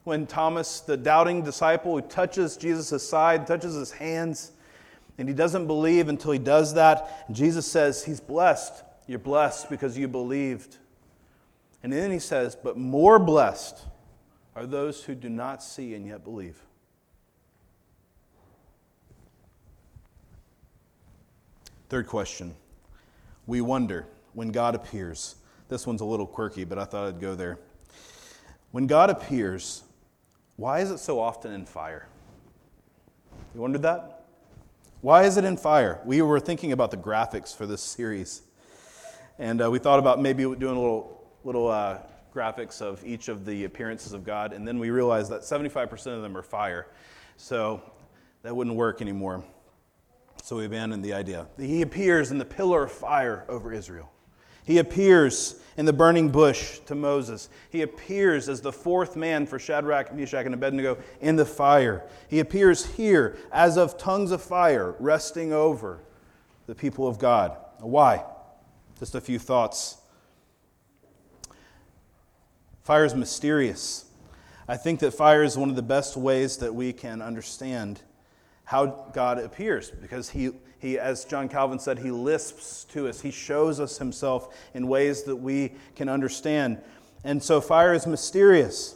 When 0.04 0.26
Thomas, 0.26 0.80
the 0.80 0.98
doubting 0.98 1.44
disciple 1.44 1.96
who 1.96 2.02
touches 2.02 2.56
Jesus' 2.56 3.08
side, 3.08 3.46
touches 3.46 3.76
his 3.76 3.92
hands, 3.92 4.52
and 5.20 5.28
he 5.28 5.36
doesn't 5.36 5.68
believe 5.68 6.08
until 6.08 6.32
he 6.32 6.40
does 6.40 6.74
that. 6.76 7.26
And 7.28 7.36
Jesus 7.36 7.68
says, 7.68 8.06
He's 8.06 8.22
blessed. 8.22 8.84
You're 9.06 9.20
blessed 9.20 9.70
because 9.70 9.98
you 9.98 10.08
believed. 10.08 10.78
And 11.84 11.92
then 11.92 12.10
he 12.10 12.20
says, 12.20 12.56
But 12.56 12.78
more 12.78 13.20
blessed 13.20 13.86
are 14.56 14.66
those 14.66 15.04
who 15.04 15.16
do 15.16 15.30
not 15.30 15.62
see 15.62 15.94
and 15.94 16.08
yet 16.08 16.24
believe. 16.24 16.58
Third 21.90 22.08
question. 22.08 22.56
We 23.46 23.60
wonder 23.62 24.08
when 24.34 24.52
God 24.52 24.74
appears. 24.74 25.36
This 25.68 25.86
one's 25.86 26.02
a 26.02 26.06
little 26.06 26.28
quirky, 26.28 26.64
but 26.64 26.80
I 26.80 26.86
thought 26.86 27.08
I'd 27.08 27.20
go 27.20 27.36
there. 27.36 27.60
When 28.72 28.88
God 28.88 29.10
appears, 29.10 29.84
why 30.56 30.80
is 30.80 30.92
it 30.92 31.00
so 31.00 31.20
often 31.20 31.52
in 31.52 31.66
fire? 31.66 32.08
You 33.54 33.62
wondered 33.62 33.82
that? 33.82 34.19
Why 35.02 35.24
is 35.24 35.38
it 35.38 35.46
in 35.46 35.56
fire? 35.56 36.02
We 36.04 36.22
were 36.22 36.42
thinking 36.42 36.74
about 36.74 36.92
the 36.92 36.98
graphics 36.98 37.56
for 37.56 37.66
this 37.66 37.82
series, 37.82 38.42
and 39.38 39.62
uh, 39.62 39.72
we 39.72 39.80
thought 39.80 39.98
about 39.98 40.22
maybe 40.22 40.44
doing 40.44 40.76
a 40.76 40.80
little, 40.80 41.26
little 41.46 41.70
uh, 41.70 42.00
graphics 42.36 42.82
of 42.82 43.02
each 43.06 43.30
of 43.30 43.46
the 43.46 43.64
appearances 43.64 44.12
of 44.12 44.26
God, 44.26 44.52
and 44.52 44.68
then 44.68 44.78
we 44.78 44.90
realized 44.90 45.32
that 45.32 45.44
75% 45.44 45.94
of 46.08 46.22
them 46.22 46.36
are 46.36 46.44
fire, 46.44 46.88
so 47.38 47.82
that 48.42 48.54
wouldn't 48.54 48.76
work 48.76 49.02
anymore. 49.02 49.42
So 50.44 50.58
we 50.58 50.66
abandoned 50.66 51.06
the 51.06 51.14
idea. 51.14 51.48
He 51.58 51.82
appears 51.82 52.32
in 52.32 52.38
the 52.38 52.44
pillar 52.44 52.84
of 52.84 52.92
fire 52.92 53.46
over 53.48 53.72
Israel. 53.72 54.12
He 54.70 54.78
appears 54.78 55.56
in 55.78 55.88
the 55.88 55.94
burning 55.94 56.30
bush 56.30 56.78
to 56.86 56.94
Moses. 56.94 57.50
He 57.72 57.82
appears 57.82 58.48
as 58.48 58.62
the 58.62 58.72
fourth 58.72 59.16
man 59.16 59.48
for 59.48 59.58
Shadrach, 59.58 60.14
Meshach, 60.14 60.46
and 60.46 60.54
Abednego 60.54 61.00
in 61.22 61.38
the 61.38 61.46
fire. 61.46 62.06
He 62.28 62.38
appears 62.38 62.86
here 62.86 63.36
as 63.52 63.80
of 63.80 63.98
tongues 63.98 64.30
of 64.30 64.44
fire 64.44 64.94
resting 65.00 65.54
over 65.54 66.02
the 66.68 66.76
people 66.76 67.08
of 67.08 67.18
God. 67.18 67.58
Why? 67.80 68.24
Just 69.00 69.16
a 69.16 69.22
few 69.22 69.40
thoughts. 69.40 69.98
Fire 72.84 73.06
is 73.06 73.16
mysterious. 73.16 74.06
I 74.68 74.78
think 74.78 75.00
that 75.00 75.16
fire 75.16 75.42
is 75.42 75.58
one 75.58 75.72
of 75.72 75.76
the 75.76 75.82
best 75.82 76.16
ways 76.16 76.58
that 76.58 76.76
we 76.76 76.94
can 76.94 77.24
understand 77.24 78.04
how 78.66 79.10
God 79.14 79.40
appears 79.40 79.90
because 79.90 80.30
he 80.30 80.52
he, 80.80 80.98
as 80.98 81.26
John 81.26 81.50
Calvin 81.50 81.78
said, 81.78 82.00
he 82.00 82.12
lisps 82.12 82.86
to 82.86 83.08
us. 83.08 83.22
He 83.22 83.32
shows 83.32 83.80
us 83.80 83.98
himself 83.98 84.56
in 84.74 84.88
ways 84.88 85.24
that 85.24 85.36
we 85.36 85.74
can 85.96 86.10
understand. 86.10 86.82
And 87.24 87.44
so 87.44 87.60
fire 87.60 87.94
is 87.94 88.08
mysterious. 88.08 88.96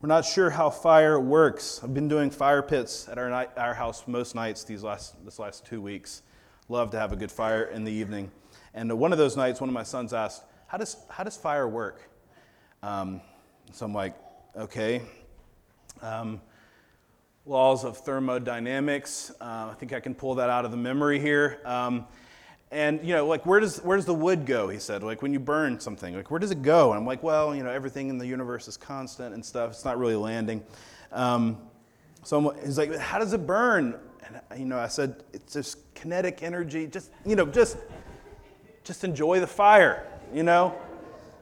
We're 0.00 0.08
not 0.08 0.24
sure 0.24 0.50
how 0.50 0.70
fire 0.70 1.20
works. 1.20 1.80
I've 1.82 1.94
been 1.94 2.08
doing 2.08 2.30
fire 2.30 2.62
pits 2.62 3.08
at 3.08 3.16
our, 3.18 3.30
night, 3.30 3.50
our 3.56 3.74
house 3.74 4.02
most 4.08 4.34
nights 4.34 4.64
these 4.64 4.82
last, 4.82 5.24
this 5.24 5.38
last 5.38 5.64
two 5.64 5.80
weeks. 5.80 6.22
Love 6.68 6.90
to 6.90 6.98
have 6.98 7.12
a 7.12 7.16
good 7.16 7.30
fire 7.30 7.64
in 7.64 7.84
the 7.84 7.92
evening. 7.92 8.32
And 8.74 8.98
one 8.98 9.12
of 9.12 9.18
those 9.18 9.36
nights, 9.36 9.60
one 9.60 9.70
of 9.70 9.74
my 9.74 9.84
sons 9.84 10.12
asked, 10.12 10.42
How 10.66 10.78
does, 10.78 10.96
how 11.08 11.22
does 11.22 11.36
fire 11.36 11.68
work? 11.68 12.10
Um, 12.82 13.20
so 13.72 13.86
I'm 13.86 13.94
like, 13.94 14.16
Okay. 14.56 15.02
Um, 16.02 16.40
laws 17.46 17.84
of 17.84 17.98
thermodynamics. 17.98 19.32
Uh, 19.40 19.68
I 19.70 19.74
think 19.78 19.92
I 19.92 20.00
can 20.00 20.14
pull 20.14 20.36
that 20.36 20.48
out 20.48 20.64
of 20.64 20.70
the 20.70 20.76
memory 20.76 21.18
here. 21.18 21.60
Um, 21.64 22.06
and 22.70 23.06
you 23.06 23.14
know, 23.14 23.26
like 23.26 23.44
where 23.44 23.60
does 23.60 23.78
where 23.78 23.96
does 23.96 24.06
the 24.06 24.14
wood 24.14 24.46
go? 24.46 24.68
He 24.68 24.78
said, 24.78 25.02
like 25.02 25.20
when 25.20 25.32
you 25.32 25.40
burn 25.40 25.78
something, 25.78 26.14
like 26.14 26.30
where 26.30 26.40
does 26.40 26.50
it 26.50 26.62
go? 26.62 26.90
And 26.90 26.98
I'm 26.98 27.06
like, 27.06 27.22
well, 27.22 27.54
you 27.54 27.62
know, 27.62 27.70
everything 27.70 28.08
in 28.08 28.16
the 28.16 28.26
universe 28.26 28.66
is 28.66 28.78
constant 28.78 29.34
and 29.34 29.44
stuff. 29.44 29.72
It's 29.72 29.84
not 29.84 29.98
really 29.98 30.16
landing. 30.16 30.62
Um, 31.12 31.58
so 32.22 32.38
I'm, 32.38 32.64
he's 32.64 32.78
like, 32.78 32.96
how 32.96 33.18
does 33.18 33.34
it 33.34 33.46
burn? 33.46 33.98
And 34.26 34.40
you 34.58 34.64
know, 34.64 34.78
I 34.78 34.88
said, 34.88 35.22
it's 35.34 35.52
just 35.52 35.94
kinetic 35.94 36.42
energy. 36.42 36.86
Just 36.86 37.10
you 37.26 37.36
know, 37.36 37.44
just 37.44 37.76
just 38.84 39.04
enjoy 39.04 39.40
the 39.40 39.46
fire. 39.46 40.06
You 40.32 40.42
know, 40.42 40.74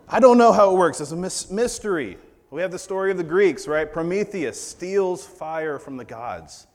I 0.08 0.18
don't 0.18 0.36
know 0.36 0.50
how 0.50 0.72
it 0.72 0.78
works. 0.78 1.00
It's 1.00 1.12
a 1.12 1.16
mystery. 1.16 2.18
We 2.50 2.62
have 2.62 2.72
the 2.72 2.78
story 2.78 3.12
of 3.12 3.16
the 3.16 3.24
Greeks, 3.24 3.68
right? 3.68 3.90
Prometheus 3.90 4.60
steals 4.60 5.24
fire 5.24 5.78
from 5.78 5.96
the 5.96 6.04
gods. 6.04 6.66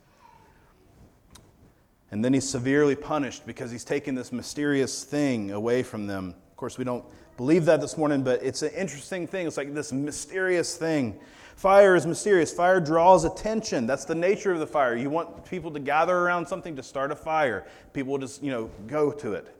And 2.11 2.23
then 2.23 2.33
he's 2.33 2.47
severely 2.47 2.95
punished 2.95 3.45
because 3.45 3.71
he's 3.71 3.83
taken 3.83 4.15
this 4.15 4.31
mysterious 4.31 5.03
thing 5.03 5.51
away 5.51 5.83
from 5.83 6.07
them. 6.07 6.33
Of 6.49 6.55
course, 6.55 6.77
we 6.77 6.85
don't 6.85 7.03
believe 7.35 7.65
that 7.65 7.81
this 7.81 7.97
morning, 7.97 8.23
but 8.23 8.41
it's 8.41 8.61
an 8.61 8.71
interesting 8.71 9.27
thing. 9.27 9.47
It's 9.47 9.57
like 9.57 9.73
this 9.73 9.91
mysterious 9.91 10.77
thing. 10.77 11.19
Fire 11.57 11.95
is 11.95 12.05
mysterious. 12.05 12.53
Fire 12.53 12.79
draws 12.79 13.25
attention. 13.25 13.85
That's 13.85 14.05
the 14.05 14.15
nature 14.15 14.53
of 14.53 14.59
the 14.59 14.67
fire. 14.67 14.95
You 14.95 15.09
want 15.09 15.43
people 15.43 15.71
to 15.71 15.79
gather 15.79 16.15
around 16.15 16.45
something 16.45 16.77
to 16.77 16.83
start 16.83 17.11
a 17.11 17.15
fire. 17.17 17.65
People 17.91 18.13
will 18.13 18.19
just, 18.19 18.41
you 18.41 18.51
know, 18.51 18.69
go 18.87 19.11
to 19.11 19.33
it. 19.33 19.53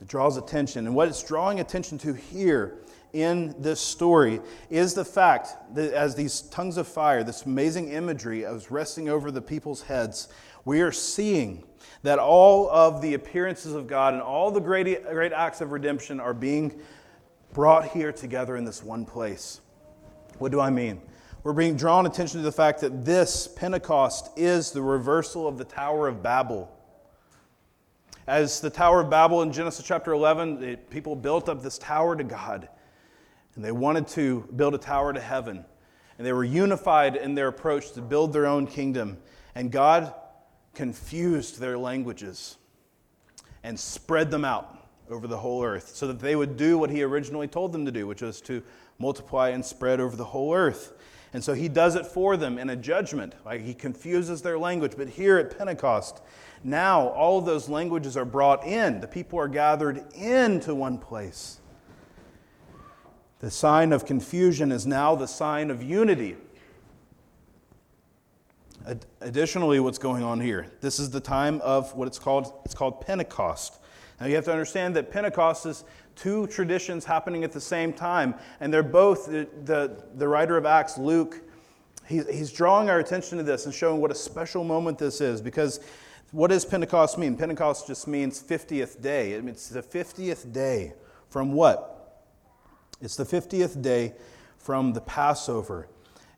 It 0.00 0.08
draws 0.08 0.38
attention. 0.38 0.86
And 0.86 0.94
what 0.94 1.08
it's 1.08 1.22
drawing 1.22 1.60
attention 1.60 1.98
to 1.98 2.14
here 2.14 2.78
in 3.12 3.54
this 3.58 3.80
story 3.80 4.40
is 4.68 4.94
the 4.94 5.04
fact 5.04 5.74
that 5.74 5.92
as 5.92 6.14
these 6.14 6.42
tongues 6.42 6.76
of 6.76 6.86
fire, 6.86 7.24
this 7.24 7.44
amazing 7.46 7.90
imagery 7.90 8.42
is 8.42 8.70
resting 8.70 9.08
over 9.08 9.30
the 9.30 9.42
people's 9.42 9.82
heads, 9.82 10.28
we 10.64 10.80
are 10.80 10.92
seeing 10.92 11.64
that 12.02 12.18
all 12.18 12.70
of 12.70 13.02
the 13.02 13.14
appearances 13.14 13.74
of 13.74 13.86
God 13.86 14.14
and 14.14 14.22
all 14.22 14.50
the 14.50 14.60
great, 14.60 15.04
great 15.04 15.32
acts 15.32 15.60
of 15.60 15.72
redemption 15.72 16.20
are 16.20 16.34
being 16.34 16.80
brought 17.52 17.88
here 17.88 18.12
together 18.12 18.56
in 18.56 18.64
this 18.64 18.82
one 18.82 19.04
place. 19.04 19.60
What 20.38 20.52
do 20.52 20.60
I 20.60 20.70
mean? 20.70 21.00
We're 21.42 21.52
being 21.52 21.76
drawn 21.76 22.06
attention 22.06 22.38
to 22.38 22.44
the 22.44 22.52
fact 22.52 22.80
that 22.80 23.04
this 23.04 23.48
Pentecost 23.48 24.30
is 24.36 24.72
the 24.72 24.82
reversal 24.82 25.48
of 25.48 25.58
the 25.58 25.64
Tower 25.64 26.06
of 26.06 26.22
Babel. 26.22 26.70
As 28.26 28.60
the 28.60 28.70
Tower 28.70 29.00
of 29.00 29.10
Babel 29.10 29.42
in 29.42 29.52
Genesis 29.52 29.84
chapter 29.84 30.12
11, 30.12 30.62
it, 30.62 30.90
people 30.90 31.16
built 31.16 31.48
up 31.48 31.62
this 31.62 31.78
tower 31.78 32.14
to 32.14 32.24
God. 32.24 32.68
And 33.60 33.64
they 33.66 33.72
wanted 33.72 34.08
to 34.08 34.48
build 34.56 34.74
a 34.74 34.78
tower 34.78 35.12
to 35.12 35.20
heaven. 35.20 35.66
And 36.16 36.26
they 36.26 36.32
were 36.32 36.44
unified 36.44 37.14
in 37.14 37.34
their 37.34 37.48
approach 37.48 37.92
to 37.92 38.00
build 38.00 38.32
their 38.32 38.46
own 38.46 38.66
kingdom. 38.66 39.18
And 39.54 39.70
God 39.70 40.14
confused 40.72 41.60
their 41.60 41.76
languages 41.76 42.56
and 43.62 43.78
spread 43.78 44.30
them 44.30 44.46
out 44.46 44.88
over 45.10 45.26
the 45.26 45.36
whole 45.36 45.62
earth 45.62 45.94
so 45.94 46.06
that 46.06 46.20
they 46.20 46.36
would 46.36 46.56
do 46.56 46.78
what 46.78 46.88
He 46.88 47.02
originally 47.02 47.48
told 47.48 47.74
them 47.74 47.84
to 47.84 47.92
do, 47.92 48.06
which 48.06 48.22
was 48.22 48.40
to 48.40 48.62
multiply 48.98 49.50
and 49.50 49.62
spread 49.62 50.00
over 50.00 50.16
the 50.16 50.24
whole 50.24 50.54
earth. 50.54 50.94
And 51.34 51.44
so 51.44 51.52
He 51.52 51.68
does 51.68 51.96
it 51.96 52.06
for 52.06 52.38
them 52.38 52.56
in 52.56 52.70
a 52.70 52.76
judgment. 52.76 53.34
Like 53.44 53.60
He 53.60 53.74
confuses 53.74 54.40
their 54.40 54.58
language. 54.58 54.92
But 54.96 55.10
here 55.10 55.36
at 55.36 55.58
Pentecost, 55.58 56.22
now 56.64 57.08
all 57.08 57.40
of 57.40 57.44
those 57.44 57.68
languages 57.68 58.16
are 58.16 58.24
brought 58.24 58.66
in. 58.66 59.02
The 59.02 59.06
people 59.06 59.38
are 59.38 59.48
gathered 59.48 60.10
into 60.14 60.74
one 60.74 60.96
place. 60.96 61.60
The 63.40 63.50
sign 63.50 63.92
of 63.92 64.04
confusion 64.04 64.70
is 64.70 64.86
now 64.86 65.14
the 65.14 65.26
sign 65.26 65.70
of 65.70 65.82
unity. 65.82 66.36
Additionally, 69.20 69.80
what's 69.80 69.98
going 69.98 70.22
on 70.22 70.40
here? 70.40 70.66
This 70.80 70.98
is 70.98 71.10
the 71.10 71.20
time 71.20 71.60
of 71.62 71.94
what 71.94 72.06
it's 72.06 72.18
called, 72.18 72.52
it's 72.64 72.74
called 72.74 73.00
Pentecost. 73.00 73.78
Now 74.20 74.26
you 74.26 74.34
have 74.34 74.44
to 74.44 74.52
understand 74.52 74.94
that 74.96 75.10
Pentecost 75.10 75.64
is 75.64 75.84
two 76.16 76.46
traditions 76.48 77.06
happening 77.06 77.44
at 77.44 77.52
the 77.52 77.60
same 77.60 77.92
time, 77.92 78.34
and 78.60 78.72
they're 78.72 78.82
both, 78.82 79.26
the, 79.26 79.48
the, 79.64 80.04
the 80.16 80.28
writer 80.28 80.58
of 80.58 80.66
Acts, 80.66 80.98
Luke, 80.98 81.40
he, 82.06 82.22
he's 82.24 82.52
drawing 82.52 82.90
our 82.90 82.98
attention 82.98 83.38
to 83.38 83.44
this 83.44 83.64
and 83.64 83.74
showing 83.74 84.00
what 84.00 84.10
a 84.10 84.14
special 84.14 84.64
moment 84.64 84.98
this 84.98 85.20
is 85.20 85.40
because 85.40 85.80
what 86.32 86.48
does 86.48 86.64
Pentecost 86.64 87.16
mean? 87.18 87.36
Pentecost 87.36 87.86
just 87.86 88.06
means 88.06 88.42
50th 88.42 89.00
day. 89.00 89.32
It's 89.32 89.68
the 89.68 89.82
50th 89.82 90.52
day 90.52 90.92
from 91.28 91.52
what? 91.52 91.99
It's 93.00 93.16
the 93.16 93.24
50th 93.24 93.80
day 93.80 94.12
from 94.58 94.92
the 94.92 95.00
Passover. 95.00 95.88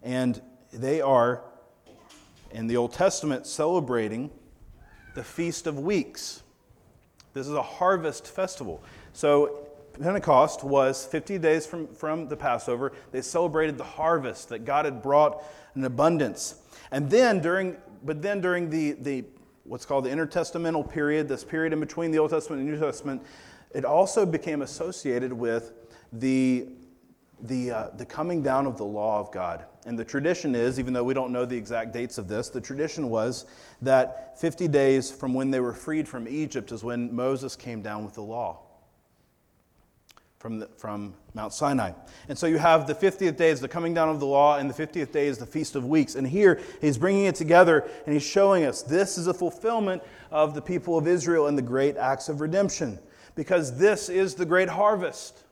And 0.03 0.41
they 0.73 1.01
are, 1.01 1.43
in 2.53 2.69
the 2.69 2.77
Old 2.77 2.93
Testament, 2.93 3.47
celebrating 3.47 4.31
the 5.15 5.25
Feast 5.25 5.67
of 5.67 5.79
Weeks. 5.79 6.43
This 7.35 7.49
is 7.49 7.55
a 7.55 7.63
harvest 7.63 8.29
festival. 8.29 8.83
So 9.13 9.69
Pentecost 10.01 10.63
was 10.63 11.05
50 11.05 11.39
days 11.39 11.67
from, 11.67 11.89
from 11.95 12.29
the 12.29 12.37
Passover. 12.37 12.93
They 13.11 13.23
celebrated 13.23 13.77
the 13.77 13.85
harvest 13.85 14.49
that 14.51 14.65
God 14.65 14.85
had 14.85 15.03
brought 15.03 15.43
in 15.75 15.85
abundance. 15.85 16.57
And 16.93 17.11
then 17.11 17.41
during, 17.41 17.77
but 18.05 18.23
then 18.23 18.41
during 18.41 18.71
the, 18.71 18.93
the 18.93 19.25
what's 19.65 19.85
called 19.85 20.05
the 20.05 20.11
intertestamental 20.11 20.91
period, 20.91 21.29
this 21.29 21.45
period 21.45 21.73
in 21.73 21.81
between 21.81 22.11
the 22.13 22.19
Old 22.19 22.31
Testament 22.31 22.63
and 22.63 22.71
New 22.71 22.79
Testament, 22.79 23.23
it 23.75 23.85
also 23.85 24.25
became 24.25 24.63
associated 24.63 25.33
with 25.33 25.73
the, 26.13 26.69
the, 27.41 27.71
uh, 27.71 27.89
the 27.97 28.05
coming 28.05 28.43
down 28.43 28.67
of 28.67 28.77
the 28.77 28.85
law 28.85 29.21
of 29.21 29.33
God. 29.33 29.65
And 29.85 29.99
the 29.99 30.05
tradition 30.05 30.55
is, 30.55 30.79
even 30.79 30.93
though 30.93 31.03
we 31.03 31.15
don't 31.15 31.33
know 31.33 31.45
the 31.45 31.57
exact 31.57 31.93
dates 31.93 32.19
of 32.19 32.29
this, 32.29 32.49
the 32.49 32.61
tradition 32.61 33.11
was 33.11 33.47
that 33.81 34.39
50 34.39 34.69
days 34.69 35.11
from 35.11 35.35
when 35.35 35.51
they 35.51 35.61
were 35.61 35.73
freed 35.73 36.09
from 36.09 36.29
Egypt 36.29 36.71
is 36.71 36.85
when 36.85 37.15
Moses 37.15 37.57
came 37.57 37.83
down 37.83 38.05
with 38.05 38.15
the 38.15 38.23
law 38.23 38.61
from, 40.43 40.59
the, 40.59 40.67
from 40.77 41.15
Mount 41.35 41.53
Sinai. 41.53 41.93
And 42.29 42.37
so 42.37 42.49
you 42.49 42.59
have 42.59 42.89
the 42.89 42.95
50th 42.97 43.37
day 43.37 43.51
is 43.51 43.61
the 43.61 43.69
coming 43.69 43.95
down 43.95 44.09
of 44.09 44.19
the 44.19 44.27
law, 44.27 44.59
and 44.59 44.69
the 44.69 44.75
50th 44.75 45.13
day 45.13 45.29
is 45.29 45.39
the 45.39 45.47
Feast 45.47 45.77
of 45.77 45.87
Weeks. 45.87 46.17
And 46.17 46.27
here 46.27 46.61
he's 46.81 46.99
bringing 46.99 47.27
it 47.27 47.37
together 47.37 47.89
and 48.05 48.13
he's 48.13 48.25
showing 48.25 48.65
us 48.65 48.83
this 48.83 49.17
is 49.17 49.29
a 49.29 49.35
fulfillment 49.35 50.03
of 50.33 50.55
the 50.55 50.61
people 50.61 50.99
of 50.99 51.07
Israel 51.07 51.47
and 51.47 51.57
the 51.57 51.63
great 51.63 51.97
acts 51.97 52.29
of 52.29 52.41
redemption, 52.41 52.99
because 53.37 53.79
this 53.79 54.09
is 54.09 54.35
the 54.35 54.45
great 54.45 54.69
harvest. 54.69 55.45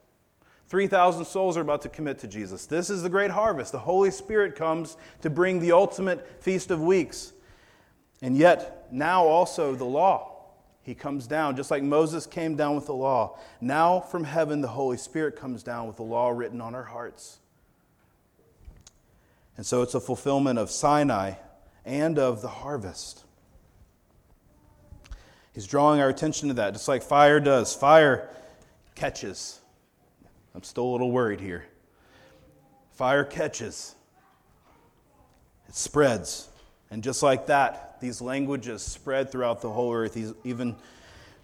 3,000 0.71 1.25
souls 1.25 1.57
are 1.57 1.63
about 1.63 1.83
to 1.83 1.89
commit 1.89 2.21
to 2.21 2.29
Jesus. 2.29 2.65
This 2.65 2.91
is 2.91 3.03
the 3.03 3.09
great 3.09 3.33
harvest. 3.33 3.73
The 3.73 3.81
Holy 3.81 4.13
Spirit 4.13 4.55
comes 4.55 4.97
to 5.21 5.29
bring 5.29 5.59
the 5.59 5.73
ultimate 5.73 6.43
Feast 6.43 6.71
of 6.71 6.81
Weeks. 6.81 7.33
And 8.23 8.37
yet, 8.37 8.87
now 8.93 9.27
also 9.27 9.75
the 9.75 9.85
law. 9.85 10.29
He 10.83 10.95
comes 10.95 11.27
down, 11.27 11.57
just 11.57 11.73
like 11.73 11.83
Moses 11.83 12.25
came 12.25 12.55
down 12.55 12.77
with 12.77 12.87
the 12.87 12.95
law. 12.95 13.37
Now 13.61 13.99
from 13.99 14.23
heaven, 14.23 14.61
the 14.61 14.69
Holy 14.69 14.97
Spirit 14.97 15.35
comes 15.35 15.65
down 15.65 15.89
with 15.89 15.97
the 15.97 16.05
law 16.05 16.31
written 16.31 16.61
on 16.61 16.77
our 16.77 16.85
hearts. 16.85 17.41
And 19.57 19.67
so 19.67 19.83
it's 19.83 19.95
a 19.95 20.01
fulfillment 20.01 20.59
of 20.59 20.71
Sinai 20.71 21.33
and 21.85 22.17
of 22.17 22.43
the 22.43 22.49
harvest. 22.49 23.25
He's 25.53 25.67
drawing 25.67 26.01
our 26.01 26.09
attention 26.09 26.47
to 26.47 26.55
that, 26.55 26.75
just 26.75 26.87
like 26.87 27.03
fire 27.03 27.41
does. 27.41 27.75
Fire 27.75 28.31
catches. 28.95 29.60
I'm 30.55 30.63
still 30.63 30.85
a 30.85 30.93
little 30.93 31.11
worried 31.11 31.41
here. 31.41 31.65
Fire 32.93 33.25
catches, 33.25 33.95
it 35.69 35.75
spreads. 35.75 36.49
And 36.91 37.03
just 37.03 37.23
like 37.23 37.47
that, 37.47 38.01
these 38.01 38.21
languages 38.21 38.83
spread 38.83 39.31
throughout 39.31 39.61
the 39.61 39.71
whole 39.71 39.95
earth, 39.95 40.19
even 40.45 40.75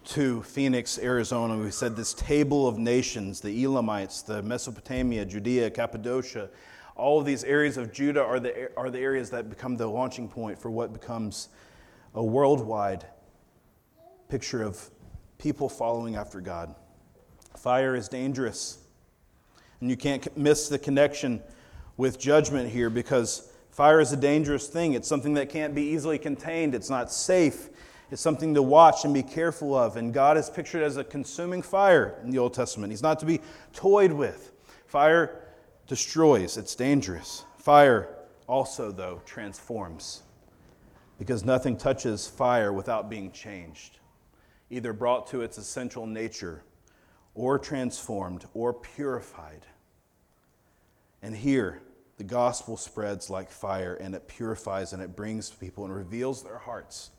to 0.05 0.41
Phoenix, 0.43 0.99
Arizona. 0.99 1.57
We 1.57 1.71
said 1.71 1.95
this 1.95 2.13
table 2.13 2.67
of 2.67 2.77
nations, 2.77 3.39
the 3.39 3.63
Elamites, 3.63 4.23
the 4.23 4.41
Mesopotamia, 4.41 5.25
Judea, 5.25 5.69
Cappadocia, 5.69 6.49
all 6.97 7.19
of 7.19 7.25
these 7.25 7.43
areas 7.43 7.77
of 7.77 7.93
Judah 7.93 8.23
are 8.23 8.39
the, 8.39 8.75
are 8.75 8.89
the 8.89 8.99
areas 8.99 9.29
that 9.29 9.49
become 9.49 9.77
the 9.77 9.87
launching 9.87 10.27
point 10.27 10.57
for 10.57 10.71
what 10.71 10.93
becomes 10.93 11.49
a 12.15 12.23
worldwide 12.23 13.05
picture 14.29 14.63
of 14.63 14.89
people 15.37 15.69
following 15.69 16.15
after 16.15 16.41
God. 16.41 16.73
Fire 17.55 17.95
is 17.95 18.09
dangerous. 18.09 18.79
And 19.81 19.89
you 19.89 19.97
can't 19.97 20.35
miss 20.37 20.69
the 20.69 20.79
connection 20.79 21.41
with 21.97 22.19
judgment 22.19 22.69
here 22.69 22.89
because 22.89 23.51
Fire 23.77 23.99
is 23.99 24.11
a 24.11 24.17
dangerous 24.17 24.65
thing. 24.65 24.93
It's 24.93 25.07
something 25.07 25.35
that 25.35 25.49
can't 25.49 25.75
be 25.75 25.83
easily 25.83 26.17
contained. 26.17 26.73
It's 26.73 26.89
not 26.89 27.11
safe. 27.11 27.69
It's 28.09 28.19
something 28.19 28.55
to 28.55 28.63
watch 28.63 29.05
and 29.05 29.13
be 29.13 29.21
careful 29.21 29.75
of. 29.75 29.97
And 29.97 30.11
God 30.11 30.35
is 30.35 30.49
pictured 30.49 30.81
as 30.81 30.97
a 30.97 31.03
consuming 31.03 31.61
fire 31.61 32.19
in 32.23 32.31
the 32.31 32.39
Old 32.39 32.55
Testament. 32.55 32.91
He's 32.91 33.03
not 33.03 33.19
to 33.19 33.27
be 33.27 33.39
toyed 33.73 34.11
with. 34.11 34.51
Fire 34.87 35.43
destroys, 35.85 36.57
it's 36.57 36.73
dangerous. 36.73 37.45
Fire 37.59 38.09
also, 38.47 38.91
though, 38.91 39.21
transforms 39.27 40.23
because 41.19 41.45
nothing 41.45 41.77
touches 41.77 42.27
fire 42.27 42.73
without 42.73 43.11
being 43.11 43.31
changed, 43.31 43.99
either 44.71 44.91
brought 44.91 45.27
to 45.27 45.41
its 45.41 45.59
essential 45.59 46.07
nature 46.07 46.63
or 47.37 47.59
transformed 47.59 48.45
or 48.55 48.73
purified. 48.73 49.61
And 51.21 51.35
here, 51.35 51.81
the 52.17 52.23
gospel 52.23 52.75
spreads 52.75 53.29
like 53.29 53.51
fire 53.51 53.93
and 53.93 54.15
it 54.15 54.27
purifies 54.27 54.91
and 54.91 55.03
it 55.03 55.15
brings 55.15 55.51
people 55.51 55.85
and 55.85 55.95
reveals 55.95 56.43
their 56.43 56.57
hearts. 56.57 57.11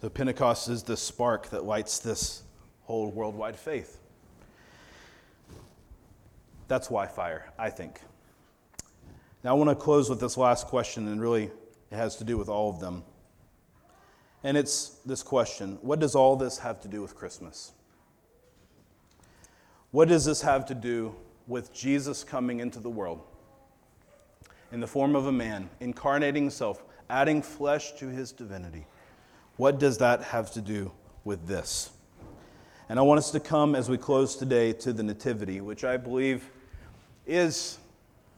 So, 0.00 0.08
Pentecost 0.08 0.68
is 0.68 0.84
the 0.84 0.96
spark 0.96 1.50
that 1.50 1.64
lights 1.64 1.98
this 1.98 2.44
whole 2.84 3.10
worldwide 3.10 3.56
faith. 3.56 3.98
That's 6.68 6.88
why 6.88 7.06
fire, 7.08 7.52
I 7.58 7.70
think. 7.70 8.00
Now, 9.42 9.50
I 9.50 9.52
want 9.54 9.70
to 9.70 9.74
close 9.74 10.08
with 10.08 10.20
this 10.20 10.36
last 10.36 10.68
question, 10.68 11.08
and 11.08 11.20
really 11.20 11.50
it 11.90 11.96
has 11.96 12.14
to 12.16 12.24
do 12.24 12.38
with 12.38 12.48
all 12.48 12.70
of 12.70 12.78
them. 12.78 13.02
And 14.44 14.56
it's 14.56 15.00
this 15.04 15.22
question 15.22 15.78
What 15.82 16.00
does 16.00 16.14
all 16.14 16.36
this 16.36 16.58
have 16.58 16.80
to 16.82 16.88
do 16.88 17.02
with 17.02 17.14
Christmas? 17.14 17.72
What 19.90 20.08
does 20.08 20.24
this 20.24 20.42
have 20.42 20.66
to 20.66 20.74
do 20.74 21.14
with 21.46 21.72
Jesus 21.72 22.22
coming 22.22 22.60
into 22.60 22.78
the 22.78 22.90
world 22.90 23.22
in 24.70 24.80
the 24.80 24.86
form 24.86 25.16
of 25.16 25.26
a 25.26 25.32
man, 25.32 25.70
incarnating 25.80 26.44
himself, 26.44 26.84
adding 27.08 27.40
flesh 27.40 27.92
to 27.92 28.08
his 28.08 28.32
divinity? 28.32 28.86
What 29.56 29.78
does 29.78 29.98
that 29.98 30.22
have 30.22 30.52
to 30.52 30.60
do 30.60 30.92
with 31.24 31.46
this? 31.46 31.90
And 32.90 32.98
I 32.98 33.02
want 33.02 33.18
us 33.18 33.30
to 33.32 33.40
come 33.40 33.74
as 33.74 33.88
we 33.88 33.98
close 33.98 34.36
today 34.36 34.72
to 34.74 34.92
the 34.92 35.02
Nativity, 35.02 35.60
which 35.60 35.84
I 35.84 35.96
believe 35.96 36.50
is 37.26 37.78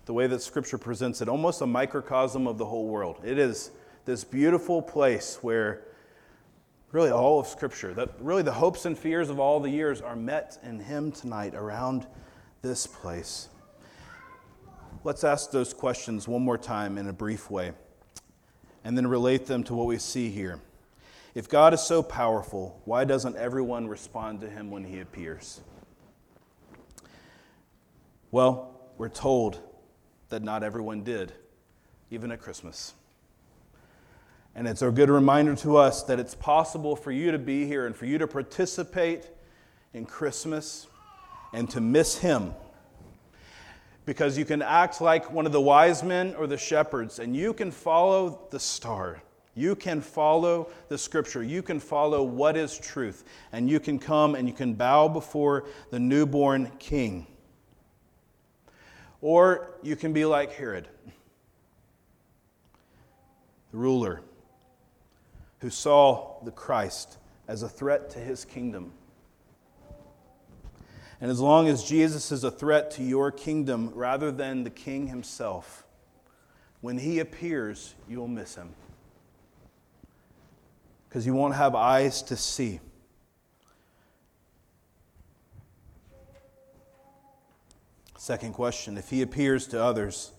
the 0.07 0.13
way 0.13 0.27
that 0.29 0.41
Scripture 0.41 0.79
presents 0.79 1.21
it, 1.21 1.29
almost 1.29 1.61
a 1.61 1.67
microcosm 1.67 2.47
of 2.47 2.59
the 2.59 2.65
whole 2.65 2.87
world. 2.87 3.21
It 3.25 3.39
is 3.39 3.71
this 4.05 4.25
beautiful 4.25 4.83
place 4.83 5.39
where 5.43 5.83
really 6.93 7.11
all 7.11 7.39
of 7.39 7.47
Scripture, 7.47 7.95
that 7.95 8.11
really 8.21 8.43
the 8.43 8.53
hopes 8.53 8.85
and 8.85 8.99
fears 8.99 9.31
of 9.31 9.39
all 9.39 9.61
the 9.61 9.71
years 9.71 10.01
are 10.01 10.17
met 10.17 10.59
in 10.63 10.81
Him 10.81 11.13
tonight 11.13 11.55
around 11.55 12.07
this 12.63 12.87
place. 12.87 13.49
Let's 15.05 15.25
ask 15.25 15.51
those 15.51 15.73
questions 15.73 16.29
one 16.29 16.43
more 16.43 16.59
time 16.59 16.99
in 16.99 17.09
a 17.09 17.13
brief 17.13 17.51
way 17.51 17.73
and 18.85 18.97
then 18.97 19.07
relate 19.07 19.47
them 19.47 19.63
to 19.65 19.75
what 19.75 19.87
we 19.87 19.99
see 19.99 20.31
here. 20.31 20.61
If 21.35 21.49
God 21.49 21.73
is 21.73 21.81
so 21.81 22.03
powerful, 22.03 22.81
why 22.85 23.05
doesn't 23.05 23.37
everyone 23.37 23.87
respond 23.89 24.41
to 24.41 24.51
Him 24.51 24.71
when 24.71 24.85
He 24.85 25.01
appears? 25.01 25.61
Well, 28.31 28.81
we're 28.99 29.09
told 29.09 29.61
that 30.29 30.43
not 30.43 30.63
everyone 30.63 31.03
did, 31.03 31.33
even 32.11 32.33
at 32.33 32.41
Christmas. 32.41 32.95
And 34.61 34.69
it's 34.69 34.83
a 34.83 34.91
good 34.91 35.09
reminder 35.09 35.57
to 35.57 35.79
us 35.79 36.03
that 36.03 36.21
it's 36.21 36.35
possible 36.35 36.95
for 36.95 37.11
you 37.11 37.33
to 37.33 37.39
be 37.39 37.65
here 37.65 37.87
and 37.87 37.97
for 37.97 38.05
you 38.05 38.19
to 38.19 38.27
participate 38.27 39.27
in 39.95 40.05
Christmas 40.05 40.87
and 41.55 41.71
to 41.71 41.81
miss 41.81 42.19
Him. 42.19 42.53
Because 44.05 44.37
you 44.37 44.45
can 44.45 44.61
act 44.61 45.01
like 45.01 45.33
one 45.33 45.47
of 45.47 45.53
the 45.53 45.61
wise 45.63 46.03
men 46.03 46.35
or 46.35 46.47
the 46.47 46.59
shepherds, 46.59 47.21
and 47.21 47.35
you 47.35 47.55
can 47.55 47.71
follow 47.71 48.39
the 48.51 48.61
star. 48.61 49.23
You 49.55 49.75
can 49.75 50.03
follow 50.03 50.69
the 50.91 50.99
scripture. 50.99 51.43
You 51.43 51.63
can 51.63 51.81
follow 51.81 52.23
what 52.23 52.55
is 52.55 52.77
truth. 52.77 53.25
And 53.53 53.67
you 53.67 53.81
can 53.81 53.99
come 53.99 54.35
and 54.35 54.47
you 54.47 54.53
can 54.53 54.75
bow 54.75 55.09
before 55.09 55.69
the 55.89 55.99
newborn 55.99 56.71
king. 56.79 57.27
Or 59.23 59.71
you 59.83 59.97
can 59.97 60.13
be 60.13 60.27
like 60.27 60.53
Herod, 60.53 60.87
the 63.73 63.79
ruler 63.79 64.21
who 65.61 65.71
saw 65.71 66.43
the 66.43 66.51
Christ 66.51 67.19
as 67.47 67.63
a 67.63 67.69
threat 67.69 68.11
to 68.11 68.19
his 68.19 68.45
kingdom. 68.45 68.93
And 71.21 71.31
as 71.31 71.41
long 71.41 71.69
as 71.69 71.85
Jesus 71.85 72.33
is 72.33 72.45
a 72.45 72.51
threat 72.51 72.91
to 72.93 73.03
your 73.03 73.31
kingdom 73.31 73.91
rather 73.95 74.33
than 74.33 74.65
the 74.65 74.71
king 74.71 75.09
himself, 75.09 75.85
when 76.81 76.97
he 76.97 77.19
appears, 77.19 77.95
you'll 78.09 78.29
miss 78.29 78.55
him. 78.55 78.71
Because 81.09 81.27
you 81.27 81.35
won't 81.35 81.55
have 81.55 81.75
eyes 81.75 82.23
to 82.23 82.37
see. 82.37 82.81
Second 88.17 88.53
question 88.55 88.97
If 88.97 89.11
he 89.11 89.23
appears 89.23 89.67
to 89.69 89.83
others, 89.83 90.33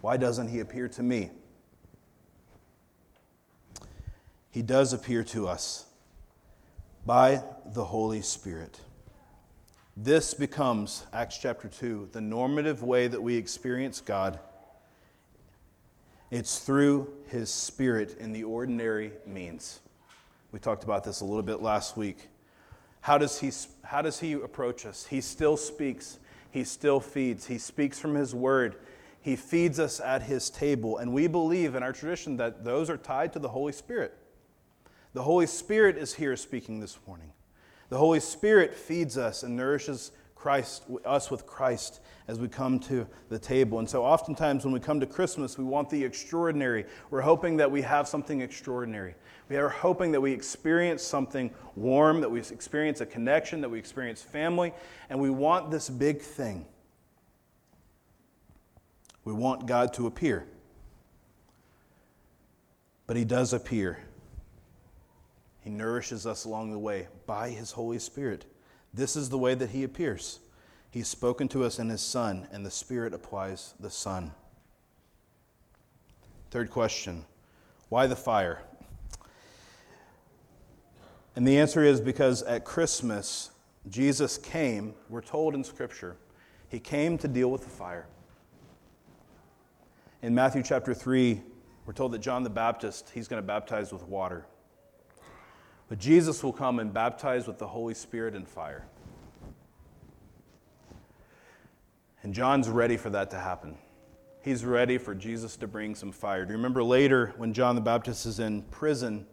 why 0.00 0.16
doesn't 0.16 0.48
he 0.48 0.60
appear 0.60 0.88
to 0.88 1.02
me? 1.02 1.30
He 4.58 4.62
does 4.62 4.92
appear 4.92 5.22
to 5.22 5.46
us 5.46 5.86
by 7.06 7.44
the 7.64 7.84
Holy 7.84 8.22
Spirit. 8.22 8.80
This 9.96 10.34
becomes, 10.34 11.06
Acts 11.12 11.38
chapter 11.38 11.68
2, 11.68 12.08
the 12.10 12.20
normative 12.20 12.82
way 12.82 13.06
that 13.06 13.22
we 13.22 13.36
experience 13.36 14.00
God. 14.00 14.40
It's 16.32 16.58
through 16.58 17.08
His 17.28 17.50
Spirit 17.50 18.16
in 18.18 18.32
the 18.32 18.42
ordinary 18.42 19.12
means. 19.24 19.78
We 20.50 20.58
talked 20.58 20.82
about 20.82 21.04
this 21.04 21.20
a 21.20 21.24
little 21.24 21.44
bit 21.44 21.62
last 21.62 21.96
week. 21.96 22.26
How 23.00 23.16
does 23.16 23.38
He, 23.38 23.52
how 23.84 24.02
does 24.02 24.18
he 24.18 24.32
approach 24.32 24.84
us? 24.86 25.06
He 25.06 25.20
still 25.20 25.56
speaks, 25.56 26.18
He 26.50 26.64
still 26.64 26.98
feeds. 26.98 27.46
He 27.46 27.58
speaks 27.58 28.00
from 28.00 28.16
His 28.16 28.34
Word, 28.34 28.74
He 29.20 29.36
feeds 29.36 29.78
us 29.78 30.00
at 30.00 30.22
His 30.22 30.50
table. 30.50 30.98
And 30.98 31.12
we 31.12 31.28
believe 31.28 31.76
in 31.76 31.84
our 31.84 31.92
tradition 31.92 32.38
that 32.38 32.64
those 32.64 32.90
are 32.90 32.96
tied 32.96 33.32
to 33.34 33.38
the 33.38 33.50
Holy 33.50 33.72
Spirit. 33.72 34.17
The 35.14 35.22
Holy 35.22 35.46
Spirit 35.46 35.96
is 35.96 36.14
here 36.14 36.36
speaking 36.36 36.80
this 36.80 36.98
morning. 37.06 37.32
The 37.88 37.96
Holy 37.96 38.20
Spirit 38.20 38.74
feeds 38.74 39.16
us 39.16 39.42
and 39.42 39.56
nourishes 39.56 40.12
Christ, 40.34 40.84
us 41.04 41.30
with 41.30 41.46
Christ 41.46 42.00
as 42.28 42.38
we 42.38 42.46
come 42.46 42.78
to 42.80 43.06
the 43.28 43.38
table. 43.38 43.80
And 43.80 43.88
so, 43.88 44.04
oftentimes, 44.04 44.64
when 44.64 44.72
we 44.72 44.78
come 44.78 45.00
to 45.00 45.06
Christmas, 45.06 45.58
we 45.58 45.64
want 45.64 45.90
the 45.90 46.04
extraordinary. 46.04 46.84
We're 47.10 47.22
hoping 47.22 47.56
that 47.56 47.70
we 47.70 47.82
have 47.82 48.06
something 48.06 48.40
extraordinary. 48.40 49.14
We 49.48 49.56
are 49.56 49.68
hoping 49.68 50.12
that 50.12 50.20
we 50.20 50.32
experience 50.32 51.02
something 51.02 51.50
warm, 51.74 52.20
that 52.20 52.30
we 52.30 52.38
experience 52.38 53.00
a 53.00 53.06
connection, 53.06 53.60
that 53.62 53.68
we 53.68 53.78
experience 53.78 54.22
family, 54.22 54.72
and 55.10 55.18
we 55.18 55.30
want 55.30 55.70
this 55.70 55.88
big 55.88 56.20
thing. 56.20 56.66
We 59.24 59.32
want 59.32 59.66
God 59.66 59.92
to 59.94 60.06
appear. 60.06 60.46
But 63.06 63.16
He 63.16 63.24
does 63.24 63.52
appear. 63.54 63.98
He 65.68 65.74
nourishes 65.74 66.26
us 66.26 66.46
along 66.46 66.70
the 66.70 66.78
way 66.78 67.08
by 67.26 67.50
His 67.50 67.72
Holy 67.72 67.98
Spirit. 67.98 68.46
This 68.94 69.16
is 69.16 69.28
the 69.28 69.36
way 69.36 69.54
that 69.54 69.68
He 69.68 69.84
appears. 69.84 70.38
He's 70.90 71.08
spoken 71.08 71.46
to 71.48 71.62
us 71.62 71.78
in 71.78 71.90
His 71.90 72.00
Son, 72.00 72.48
and 72.50 72.64
the 72.64 72.70
Spirit 72.70 73.12
applies 73.12 73.74
the 73.78 73.90
Son. 73.90 74.32
Third 76.50 76.70
question 76.70 77.26
why 77.90 78.06
the 78.06 78.16
fire? 78.16 78.62
And 81.36 81.46
the 81.46 81.58
answer 81.58 81.84
is 81.84 82.00
because 82.00 82.42
at 82.44 82.64
Christmas, 82.64 83.50
Jesus 83.90 84.38
came, 84.38 84.94
we're 85.10 85.20
told 85.20 85.54
in 85.54 85.62
Scripture, 85.62 86.16
He 86.70 86.80
came 86.80 87.18
to 87.18 87.28
deal 87.28 87.50
with 87.50 87.64
the 87.64 87.68
fire. 87.68 88.06
In 90.22 90.34
Matthew 90.34 90.62
chapter 90.62 90.94
3, 90.94 91.42
we're 91.84 91.92
told 91.92 92.12
that 92.12 92.20
John 92.20 92.42
the 92.42 92.48
Baptist, 92.48 93.10
he's 93.10 93.28
going 93.28 93.42
to 93.42 93.46
baptize 93.46 93.92
with 93.92 94.04
water. 94.04 94.46
But 95.88 95.98
Jesus 95.98 96.42
will 96.42 96.52
come 96.52 96.78
and 96.78 96.92
baptize 96.92 97.46
with 97.46 97.58
the 97.58 97.66
Holy 97.66 97.94
Spirit 97.94 98.34
and 98.34 98.46
fire. 98.46 98.84
And 102.22 102.34
John's 102.34 102.68
ready 102.68 102.96
for 102.96 103.10
that 103.10 103.30
to 103.30 103.38
happen. 103.38 103.76
He's 104.42 104.64
ready 104.64 104.98
for 104.98 105.14
Jesus 105.14 105.56
to 105.56 105.66
bring 105.66 105.94
some 105.94 106.12
fire. 106.12 106.44
Do 106.44 106.50
you 106.50 106.56
remember 106.56 106.82
later 106.82 107.32
when 107.36 107.52
John 107.52 107.74
the 107.74 107.80
Baptist 107.80 108.26
is 108.26 108.38
in 108.38 108.62
prison? 108.62 109.26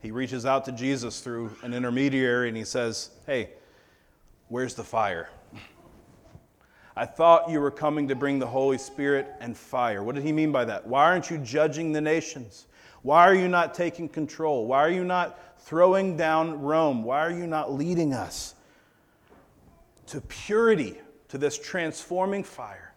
He 0.00 0.10
reaches 0.10 0.46
out 0.46 0.64
to 0.66 0.72
Jesus 0.72 1.20
through 1.20 1.50
an 1.62 1.74
intermediary 1.74 2.48
and 2.48 2.56
he 2.56 2.64
says, 2.64 3.10
Hey, 3.26 3.50
where's 4.48 4.74
the 4.74 4.84
fire? 4.84 5.28
I 6.96 7.06
thought 7.06 7.50
you 7.50 7.60
were 7.60 7.70
coming 7.70 8.06
to 8.08 8.14
bring 8.14 8.38
the 8.38 8.46
Holy 8.46 8.78
Spirit 8.78 9.26
and 9.40 9.56
fire. 9.56 10.02
What 10.02 10.14
did 10.14 10.24
he 10.24 10.32
mean 10.32 10.52
by 10.52 10.64
that? 10.66 10.86
Why 10.86 11.04
aren't 11.04 11.30
you 11.30 11.38
judging 11.38 11.92
the 11.92 12.00
nations? 12.00 12.66
Why 13.04 13.28
are 13.28 13.34
you 13.34 13.48
not 13.48 13.74
taking 13.74 14.08
control? 14.08 14.66
Why 14.66 14.78
are 14.78 14.90
you 14.90 15.04
not 15.04 15.38
throwing 15.58 16.16
down 16.16 16.62
Rome? 16.62 17.04
Why 17.04 17.20
are 17.20 17.30
you 17.30 17.46
not 17.46 17.70
leading 17.70 18.14
us 18.14 18.54
to 20.06 20.22
purity, 20.22 20.96
to 21.28 21.36
this 21.36 21.58
transforming 21.58 22.42
fire? 22.42 22.94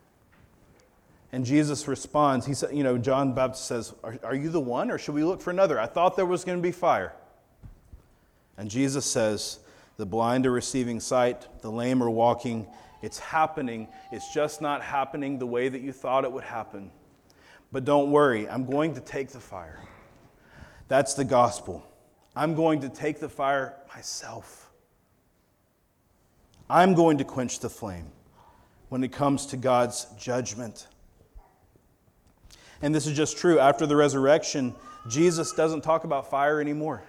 And 1.34 1.46
Jesus 1.46 1.89
responds, 1.89 2.46
he 2.46 2.54
said, 2.54 2.74
you 2.74 2.84
know, 2.84 2.98
John 2.98 3.34
Baptist 3.34 3.67
says, 3.67 3.93
are, 4.02 4.17
are 4.24 4.34
you 4.34 4.48
the 4.48 4.62
one 4.62 4.91
or 4.91 4.98
should 4.98 5.13
we 5.13 5.26
look 5.26 5.41
for 5.41 5.52
another? 5.52 5.78
I 5.78 5.88
thought 5.88 6.15
there 6.15 6.26
was 6.26 6.46
going 6.46 6.58
to 6.58 6.63
be 6.63 6.72
fire. 6.72 7.12
And 8.58 8.70
Jesus 8.70 9.06
says, 9.06 9.60
the 9.98 10.06
blind 10.06 10.46
are 10.46 10.52
receiving 10.52 11.02
sight, 11.02 11.48
the 11.62 11.70
lame 11.70 12.02
are 12.02 12.10
walking. 12.10 12.65
It's 13.02 13.20
happening. 13.20 13.89
It's 14.13 14.34
just 14.34 14.62
not 14.62 14.82
happening 14.82 15.38
the 15.38 15.46
way 15.46 15.67
that 15.67 15.82
you 15.82 15.91
thought 15.91 16.24
it 16.24 16.32
would 16.32 16.46
happen. 16.46 16.91
But 17.74 17.84
don't 17.84 18.10
worry, 18.10 18.48
I'm 18.48 18.65
going 18.65 18.93
to 18.93 19.02
take 19.02 19.28
the 19.32 19.41
fire. 19.41 19.82
That's 20.88 21.13
the 21.13 21.26
gospel. 21.26 21.86
I'm 22.36 22.56
going 22.56 22.82
to 22.82 22.89
take 22.89 23.19
the 23.19 23.30
fire 23.30 23.73
myself. 23.93 24.69
I'm 26.69 26.93
going 26.93 27.17
to 27.17 27.23
quench 27.23 27.60
the 27.60 27.69
flame 27.69 28.12
when 28.89 29.04
it 29.04 29.12
comes 29.12 29.45
to 29.47 29.58
God's 29.58 30.06
judgment. 30.17 30.88
And 32.82 32.93
this 32.93 33.08
is 33.08 33.17
just 33.17 33.38
true. 33.38 33.60
After 33.60 33.86
the 33.86 33.95
resurrection, 33.95 34.76
Jesus 35.10 35.52
doesn't 35.54 35.82
talk 35.82 36.04
about 36.04 36.30
fire 36.30 36.62
anymore. 36.62 37.04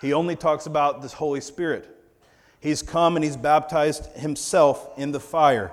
He 0.00 0.12
only 0.12 0.36
talks 0.36 0.66
about 0.66 1.02
this 1.02 1.12
Holy 1.12 1.40
Spirit. 1.40 1.88
He's 2.60 2.82
come 2.82 3.16
and 3.16 3.24
he's 3.24 3.36
baptized 3.36 4.06
himself 4.16 4.90
in 4.96 5.12
the 5.12 5.20
fire. 5.20 5.72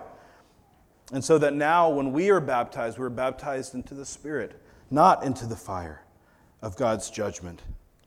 And 1.13 1.23
so 1.23 1.37
that 1.37 1.53
now, 1.53 1.89
when 1.89 2.11
we 2.11 2.29
are 2.31 2.41
baptized, 2.41 2.97
we're 2.97 3.09
baptized 3.09 3.75
into 3.75 3.93
the 3.93 4.05
Spirit, 4.05 4.59
not 4.89 5.23
into 5.23 5.45
the 5.45 5.55
fire 5.55 6.01
of 6.61 6.75
God's 6.75 7.09
judgment. 7.09 7.61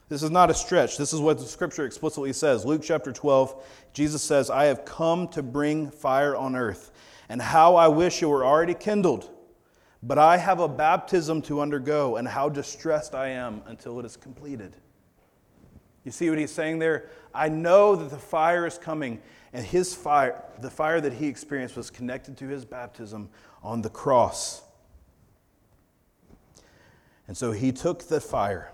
This 0.08 0.22
is 0.24 0.30
not 0.30 0.50
a 0.50 0.54
stretch. 0.54 0.98
This 0.98 1.12
is 1.12 1.20
what 1.20 1.38
the 1.38 1.44
scripture 1.44 1.84
explicitly 1.86 2.32
says. 2.32 2.64
Luke 2.64 2.82
chapter 2.82 3.12
12, 3.12 3.64
Jesus 3.92 4.22
says, 4.22 4.50
I 4.50 4.64
have 4.64 4.84
come 4.84 5.28
to 5.28 5.42
bring 5.42 5.88
fire 5.88 6.34
on 6.34 6.56
earth, 6.56 6.90
and 7.28 7.40
how 7.40 7.76
I 7.76 7.86
wish 7.86 8.20
it 8.20 8.26
were 8.26 8.44
already 8.44 8.74
kindled. 8.74 9.30
But 10.02 10.18
I 10.18 10.36
have 10.36 10.58
a 10.58 10.66
baptism 10.66 11.42
to 11.42 11.60
undergo, 11.60 12.16
and 12.16 12.26
how 12.26 12.48
distressed 12.48 13.14
I 13.14 13.28
am 13.28 13.62
until 13.66 14.00
it 14.00 14.04
is 14.04 14.16
completed. 14.16 14.76
You 16.04 16.10
see 16.10 16.28
what 16.28 16.38
he's 16.38 16.50
saying 16.50 16.80
there? 16.80 17.10
I 17.32 17.48
know 17.48 17.94
that 17.94 18.10
the 18.10 18.18
fire 18.18 18.66
is 18.66 18.78
coming, 18.78 19.20
and 19.52 19.64
his 19.64 19.94
fire, 19.94 20.42
the 20.60 20.70
fire 20.70 21.00
that 21.00 21.12
he 21.12 21.28
experienced, 21.28 21.76
was 21.76 21.88
connected 21.88 22.36
to 22.38 22.48
his 22.48 22.64
baptism 22.64 23.28
on 23.62 23.82
the 23.82 23.90
cross. 23.90 24.62
And 27.30 27.36
so 27.36 27.52
he 27.52 27.70
took 27.70 28.08
the 28.08 28.20
fire. 28.20 28.72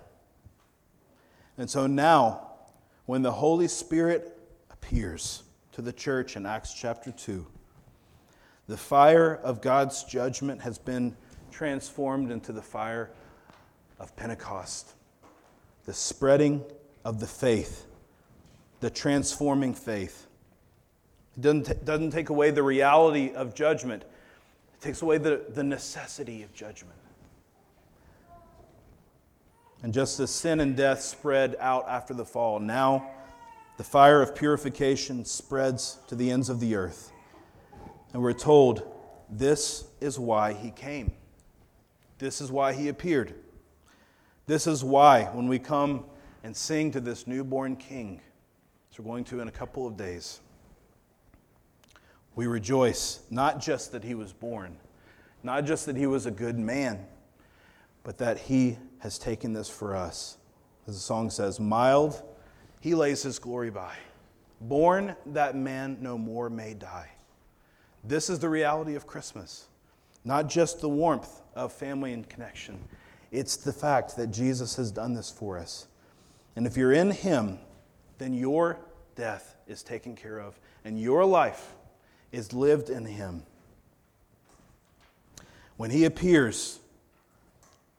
And 1.58 1.68
so 1.68 1.86
now, 1.86 2.52
when 3.04 3.20
the 3.20 3.32
Holy 3.32 3.68
Spirit 3.68 4.40
appears 4.70 5.42
to 5.72 5.82
the 5.82 5.92
church 5.92 6.36
in 6.36 6.46
Acts 6.46 6.72
chapter 6.72 7.12
2, 7.12 7.46
the 8.66 8.78
fire 8.78 9.34
of 9.44 9.60
God's 9.60 10.04
judgment 10.04 10.62
has 10.62 10.78
been 10.78 11.14
transformed 11.50 12.30
into 12.30 12.50
the 12.50 12.62
fire 12.62 13.10
of 14.00 14.16
Pentecost, 14.16 14.94
the 15.84 15.92
spreading 15.92 16.64
of 17.04 17.20
the 17.20 17.26
faith, 17.26 17.84
the 18.80 18.88
transforming 18.88 19.74
faith. 19.74 20.28
It 21.36 21.42
doesn't, 21.42 21.66
t- 21.66 21.74
doesn't 21.84 22.12
take 22.12 22.30
away 22.30 22.52
the 22.52 22.62
reality 22.62 23.34
of 23.34 23.54
judgment, 23.54 24.02
it 24.02 24.80
takes 24.80 25.02
away 25.02 25.18
the, 25.18 25.44
the 25.50 25.62
necessity 25.62 26.42
of 26.42 26.54
judgment. 26.54 26.96
And 29.82 29.92
just 29.92 30.18
as 30.20 30.30
sin 30.30 30.60
and 30.60 30.76
death 30.76 31.02
spread 31.02 31.56
out 31.60 31.86
after 31.88 32.14
the 32.14 32.24
fall, 32.24 32.58
now 32.58 33.10
the 33.76 33.84
fire 33.84 34.22
of 34.22 34.34
purification 34.34 35.24
spreads 35.24 35.98
to 36.08 36.14
the 36.14 36.30
ends 36.30 36.48
of 36.48 36.60
the 36.60 36.74
earth. 36.74 37.12
And 38.12 38.22
we're 38.22 38.32
told 38.32 38.82
this 39.28 39.84
is 40.00 40.18
why 40.18 40.52
he 40.54 40.70
came. 40.70 41.12
This 42.18 42.40
is 42.40 42.50
why 42.50 42.72
he 42.72 42.88
appeared. 42.88 43.34
This 44.46 44.66
is 44.66 44.82
why, 44.82 45.24
when 45.24 45.48
we 45.48 45.58
come 45.58 46.04
and 46.42 46.56
sing 46.56 46.90
to 46.92 47.00
this 47.00 47.26
newborn 47.26 47.76
king, 47.76 48.20
as 48.90 48.98
we're 48.98 49.04
going 49.04 49.24
to 49.24 49.40
in 49.40 49.48
a 49.48 49.52
couple 49.52 49.86
of 49.86 49.96
days, 49.96 50.40
we 52.34 52.46
rejoice 52.46 53.20
not 53.30 53.60
just 53.60 53.92
that 53.92 54.04
he 54.04 54.14
was 54.14 54.32
born, 54.32 54.76
not 55.42 55.64
just 55.64 55.86
that 55.86 55.96
he 55.96 56.06
was 56.06 56.26
a 56.26 56.30
good 56.30 56.58
man, 56.58 57.04
but 58.04 58.18
that 58.18 58.38
he 58.38 58.78
has 59.00 59.18
taken 59.18 59.52
this 59.52 59.68
for 59.68 59.94
us. 59.94 60.38
As 60.86 60.94
the 60.94 61.00
song 61.00 61.30
says, 61.30 61.58
mild, 61.60 62.22
he 62.80 62.94
lays 62.94 63.22
his 63.22 63.38
glory 63.38 63.70
by. 63.70 63.94
born 64.60 65.16
that 65.26 65.56
man 65.56 65.98
no 66.00 66.16
more 66.16 66.48
may 66.48 66.74
die. 66.74 67.10
This 68.04 68.30
is 68.30 68.38
the 68.38 68.48
reality 68.48 68.94
of 68.94 69.06
Christmas. 69.06 69.66
Not 70.24 70.48
just 70.48 70.80
the 70.80 70.88
warmth 70.88 71.40
of 71.54 71.72
family 71.72 72.12
and 72.12 72.28
connection, 72.28 72.78
it's 73.30 73.56
the 73.56 73.72
fact 73.72 74.16
that 74.16 74.28
Jesus 74.28 74.76
has 74.76 74.90
done 74.90 75.14
this 75.14 75.30
for 75.30 75.58
us. 75.58 75.86
And 76.54 76.66
if 76.66 76.76
you're 76.76 76.92
in 76.92 77.10
Him, 77.10 77.58
then 78.18 78.32
your 78.32 78.78
death 79.14 79.56
is 79.66 79.82
taken 79.82 80.16
care 80.16 80.38
of, 80.38 80.58
and 80.84 81.00
your 81.00 81.24
life 81.24 81.74
is 82.32 82.52
lived 82.52 82.88
in 82.90 83.04
Him. 83.04 83.42
When 85.76 85.90
He 85.90 86.04
appears, 86.04 86.80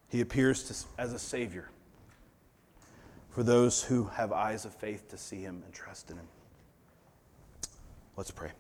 He 0.09 0.21
appears 0.21 0.63
to, 0.63 1.01
as 1.01 1.13
a 1.13 1.19
Savior 1.19 1.69
for 3.29 3.43
those 3.43 3.83
who 3.83 4.05
have 4.05 4.31
eyes 4.31 4.65
of 4.65 4.73
faith 4.73 5.09
to 5.09 5.17
see 5.17 5.41
Him 5.41 5.61
and 5.65 5.73
trust 5.73 6.09
in 6.09 6.17
Him. 6.17 6.27
Let's 8.15 8.31
pray. 8.31 8.51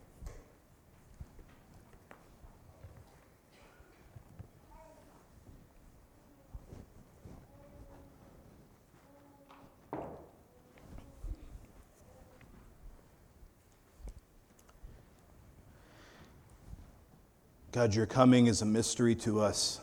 God, 17.71 17.93
your 17.93 18.05
coming 18.05 18.47
is 18.47 18.61
a 18.61 18.65
mystery 18.65 19.13
to 19.15 19.39
us 19.39 19.79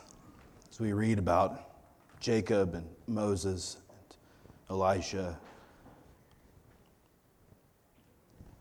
as 0.75 0.81
we 0.81 0.93
read 0.93 1.21
about 1.21 1.71
Jacob 2.19 2.75
and 2.75 2.85
Moses 3.07 3.77
and 3.91 4.17
Elijah, 4.69 5.39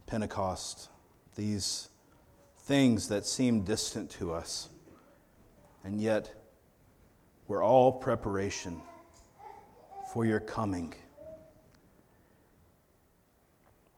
Pentecost, 0.06 0.90
these 1.36 1.90
things 2.66 3.08
that 3.08 3.26
seem 3.26 3.64
distant 3.64 4.12
to 4.12 4.32
us. 4.32 4.70
And 5.84 6.00
yet, 6.00 6.32
we're 7.48 7.64
all 7.64 7.92
preparation 7.92 8.80
for 10.14 10.24
your 10.24 10.40
coming 10.40 10.94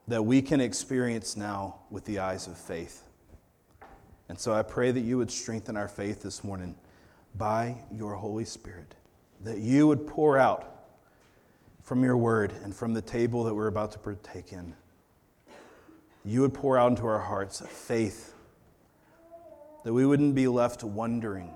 that 0.08 0.24
we 0.24 0.42
can 0.42 0.62
experience 0.62 1.36
now 1.36 1.80
with 1.90 2.06
the 2.06 2.20
eyes 2.20 2.48
of 2.48 2.58
faith. 2.58 3.04
And 4.30 4.40
so 4.40 4.54
I 4.54 4.62
pray 4.62 4.92
that 4.92 5.02
you 5.02 5.18
would 5.18 5.32
strengthen 5.32 5.76
our 5.76 5.90
faith 5.90 6.24
this 6.24 6.46
morning 6.46 6.76
by 7.38 7.76
your 7.92 8.16
Holy 8.16 8.46
Spirit, 8.46 8.96
that 9.42 9.60
you 9.60 9.88
would 9.88 10.08
pour 10.08 10.38
out 10.38 10.72
from 11.84 12.04
your 12.04 12.18
word 12.18 12.54
and 12.64 12.76
from 12.76 12.94
the 12.94 13.02
table 13.02 13.44
that 13.44 13.54
we're 13.54 13.68
about 13.68 13.92
to 13.92 14.00
partake 14.00 14.54
in. 14.54 14.74
You 16.24 16.42
would 16.42 16.54
pour 16.54 16.78
out 16.78 16.92
into 16.92 17.06
our 17.06 17.20
hearts 17.20 17.62
faith, 17.68 18.34
that 19.84 19.94
we 19.94 20.06
wouldn't 20.06 20.34
be 20.34 20.48
left 20.48 20.84
wondering 20.84 21.52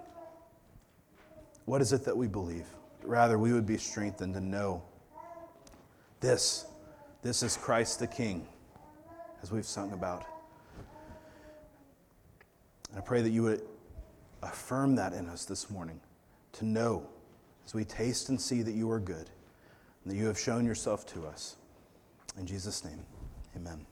what 1.66 1.82
is 1.82 1.94
it 1.94 2.06
that 2.06 2.16
we 2.16 2.28
believe. 2.28 2.68
Rather, 3.04 3.40
we 3.40 3.54
would 3.54 3.66
be 3.66 3.78
strengthened 3.78 4.34
to 4.34 4.42
know 4.42 4.84
this, 6.20 6.66
this 7.22 7.42
is 7.42 7.56
Christ 7.58 8.00
the 8.00 8.08
King, 8.08 8.48
as 9.42 9.52
we've 9.52 9.66
sung 9.66 9.94
about. 9.94 10.26
And 12.90 12.98
I 12.98 13.02
pray 13.02 13.22
that 13.22 13.30
you 13.30 13.44
would 13.44 13.62
affirm 14.42 14.96
that 14.96 15.14
in 15.14 15.28
us 15.28 15.46
this 15.46 15.70
morning 15.70 16.00
to 16.54 16.66
know 16.66 17.08
as 17.66 17.74
we 17.74 17.84
taste 17.84 18.30
and 18.30 18.40
see 18.40 18.62
that 18.62 18.74
you 18.74 18.90
are 18.90 19.00
good 19.00 19.30
and 20.04 20.12
that 20.12 20.16
you 20.16 20.26
have 20.26 20.40
shown 20.40 20.66
yourself 20.66 21.06
to 21.08 21.26
us. 21.26 21.56
In 22.38 22.46
Jesus' 22.46 22.84
name, 22.84 23.00
amen. 23.56 23.86